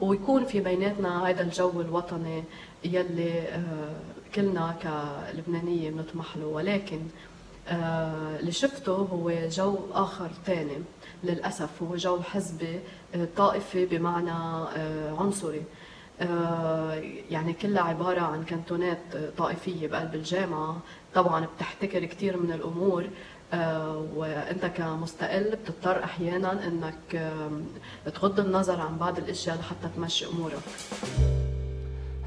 ويكون 0.00 0.44
في 0.44 0.60
بيناتنا 0.60 1.28
هذا 1.28 1.40
الجو 1.42 1.80
الوطني 1.80 2.44
يلي 2.84 3.40
آه، 3.40 3.94
كلنا 4.34 4.74
كلبنانية 4.82 5.90
بنطمح 5.90 6.36
له 6.36 6.46
ولكن 6.46 7.00
آه، 7.68 8.36
اللي 8.40 8.52
شفته 8.52 8.92
هو 8.92 9.32
جو 9.48 9.78
آخر 9.92 10.30
ثاني 10.46 10.76
للأسف 11.24 11.82
هو 11.82 11.96
جو 11.96 12.20
حزبي 12.22 12.80
طائفي 13.36 13.86
بمعنى 13.86 14.30
عنصري. 15.18 15.62
يعني 17.30 17.52
كلها 17.52 17.82
عبارة 17.82 18.20
عن 18.20 18.44
كانتونات 18.44 18.98
طائفية 19.38 19.88
بقلب 19.88 20.14
الجامعة. 20.14 20.76
طبعا 21.14 21.46
بتحتكر 21.56 22.04
كثير 22.04 22.36
من 22.36 22.52
الأمور 22.52 23.06
آه، 23.52 24.06
وأنت 24.14 24.66
كمستقل 24.66 25.56
بتضطر 25.56 26.04
أحيانا 26.04 26.66
إنك 26.66 27.30
تغض 28.14 28.40
النظر 28.40 28.80
عن 28.80 28.96
بعض 28.98 29.18
الأشياء 29.18 29.56
لحتى 29.56 29.88
تمشي 29.96 30.26
أمورك. 30.26 30.62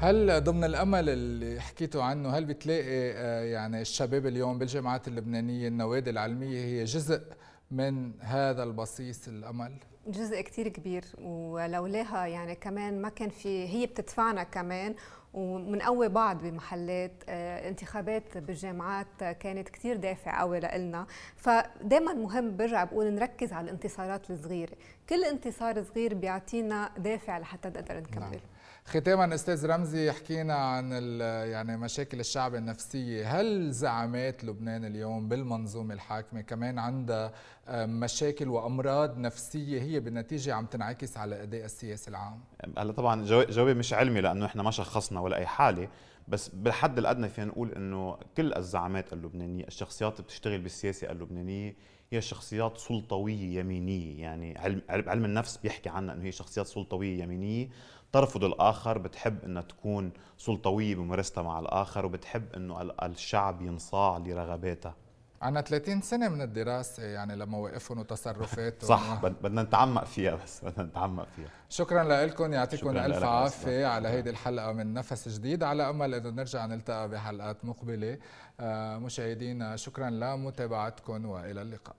هل 0.00 0.44
ضمن 0.44 0.64
الأمل 0.64 1.08
اللي 1.08 1.60
حكيتوا 1.60 2.02
عنه 2.02 2.30
هل 2.30 2.44
بتلاقي 2.44 3.12
آه، 3.12 3.44
يعني 3.44 3.80
الشباب 3.80 4.26
اليوم 4.26 4.58
بالجامعات 4.58 5.08
اللبنانية 5.08 5.68
النوادي 5.68 6.10
العلمية 6.10 6.64
هي 6.64 6.84
جزء 6.84 7.22
من 7.70 8.12
هذا 8.20 8.62
البصيص 8.62 9.28
الأمل؟ 9.28 9.72
جزء 10.06 10.40
كتير 10.40 10.68
كبير 10.68 11.04
ولولاها 11.18 12.26
يعني 12.26 12.54
كمان 12.54 13.02
ما 13.02 13.08
كان 13.08 13.28
في 13.28 13.68
هي 13.68 13.86
بتدفعنا 13.86 14.42
كمان 14.42 14.94
ومنقوي 15.34 16.08
بعض 16.08 16.42
بمحلات 16.42 17.12
آه، 17.28 17.68
انتخابات 17.68 18.38
بالجامعات 18.38 19.24
كانت 19.24 19.68
كثير 19.68 19.96
دافع 19.96 20.40
قوي 20.40 20.60
لنا 20.60 21.06
فدائما 21.36 22.12
مهم 22.12 22.56
برجع 22.56 22.84
بقول 22.84 23.06
نركز 23.06 23.52
على 23.52 23.64
الانتصارات 23.64 24.30
الصغيرة 24.30 24.76
كل 25.08 25.24
انتصار 25.24 25.84
صغير 25.84 26.14
بيعطينا 26.14 26.90
دافع 26.98 27.38
لحتى 27.38 27.68
نقدر 27.68 28.00
نكمل 28.00 28.20
نعم. 28.20 28.57
ختاما 28.88 29.34
أستاذ 29.34 29.66
رمزي 29.66 30.12
حكينا 30.12 30.54
عن 30.54 30.92
يعني 31.20 31.76
مشاكل 31.76 32.20
الشعب 32.20 32.54
النفسية. 32.54 33.40
هل 33.40 33.70
زعامات 33.72 34.44
لبنان 34.44 34.84
اليوم 34.84 35.28
بالمنظومة 35.28 35.94
الحاكمة 35.94 36.40
كمان 36.40 36.78
عندها 36.78 37.32
مشاكل 37.70 38.48
وأمراض 38.48 39.18
نفسية 39.18 39.82
هي 39.82 40.00
بالنتيجة 40.00 40.54
عم 40.54 40.66
تنعكس 40.66 41.16
على 41.16 41.42
أداء 41.42 41.64
السياسي 41.64 42.10
العام؟ 42.10 42.40
هلا 42.78 42.92
طبعا 42.92 43.24
جوابي 43.24 43.74
مش 43.74 43.92
علمي 43.92 44.20
لأنه 44.20 44.46
إحنا 44.46 44.62
ما 44.62 44.70
شخصنا 44.70 45.20
ولا 45.20 45.36
أي 45.36 45.46
حالة 45.46 45.88
بس 46.28 46.48
بالحد 46.48 46.98
الأدنى 46.98 47.28
فينا 47.28 47.46
نقول 47.46 47.72
إنه 47.72 48.18
كل 48.36 48.54
الزعامات 48.54 49.12
اللبنانية 49.12 49.64
الشخصيات 49.66 50.12
اللي 50.12 50.22
بتشتغل 50.24 50.60
بالسياسة 50.60 51.10
اللبنانية 51.10 51.76
هي 52.12 52.20
شخصيات 52.20 52.78
سلطوية 52.78 53.58
يمينية. 53.60 54.20
يعني 54.22 54.58
علم 54.58 54.82
علم 54.88 55.24
النفس 55.24 55.56
بيحكي 55.56 55.88
عنها 55.88 56.14
إنه 56.14 56.24
هي 56.24 56.32
شخصيات 56.32 56.66
سلطوية 56.66 57.22
يمينية. 57.22 57.68
ترفض 58.12 58.44
الآخر 58.44 58.98
بتحب 58.98 59.44
إنها 59.44 59.62
تكون 59.62 60.12
سلطوية 60.38 60.94
بممارستها 60.94 61.42
مع 61.42 61.58
الآخر 61.58 62.06
وبتحب 62.06 62.52
إنه 62.52 62.82
الشعب 63.02 63.62
ينصاع 63.62 64.18
لرغباتها. 64.18 64.96
عنا 65.42 65.60
30 65.60 66.00
سنة 66.00 66.28
من 66.28 66.42
الدراسة 66.42 67.02
يعني 67.02 67.36
لمواقفهم 67.36 67.98
وتصرفاتهم. 67.98 68.88
صح 68.88 69.20
بدنا 69.42 69.62
نتعمق 69.62 70.04
فيها 70.04 70.34
بس 70.34 70.64
بدنا 70.64 70.86
نتعمق 70.86 71.26
فيها. 71.36 71.48
شكرا 71.68 72.26
لكم 72.26 72.52
يعطيكم 72.52 72.96
ألف 72.96 73.22
عافية 73.24 73.86
على 73.86 74.08
هيدي 74.08 74.30
الحلقة 74.30 74.72
من 74.72 74.94
نفس 74.94 75.28
جديد. 75.28 75.62
على 75.62 75.90
أمل 75.90 76.14
أنه 76.14 76.30
نرجع 76.30 76.66
نلتقى 76.66 77.08
بحلقات 77.08 77.64
مقبلة. 77.64 78.18
آه، 78.60 78.98
مشاهدينا 78.98 79.76
شكرا 79.76 80.10
لمتابعتكم 80.10 81.26
وإلى 81.26 81.62
اللقاء. 81.62 81.96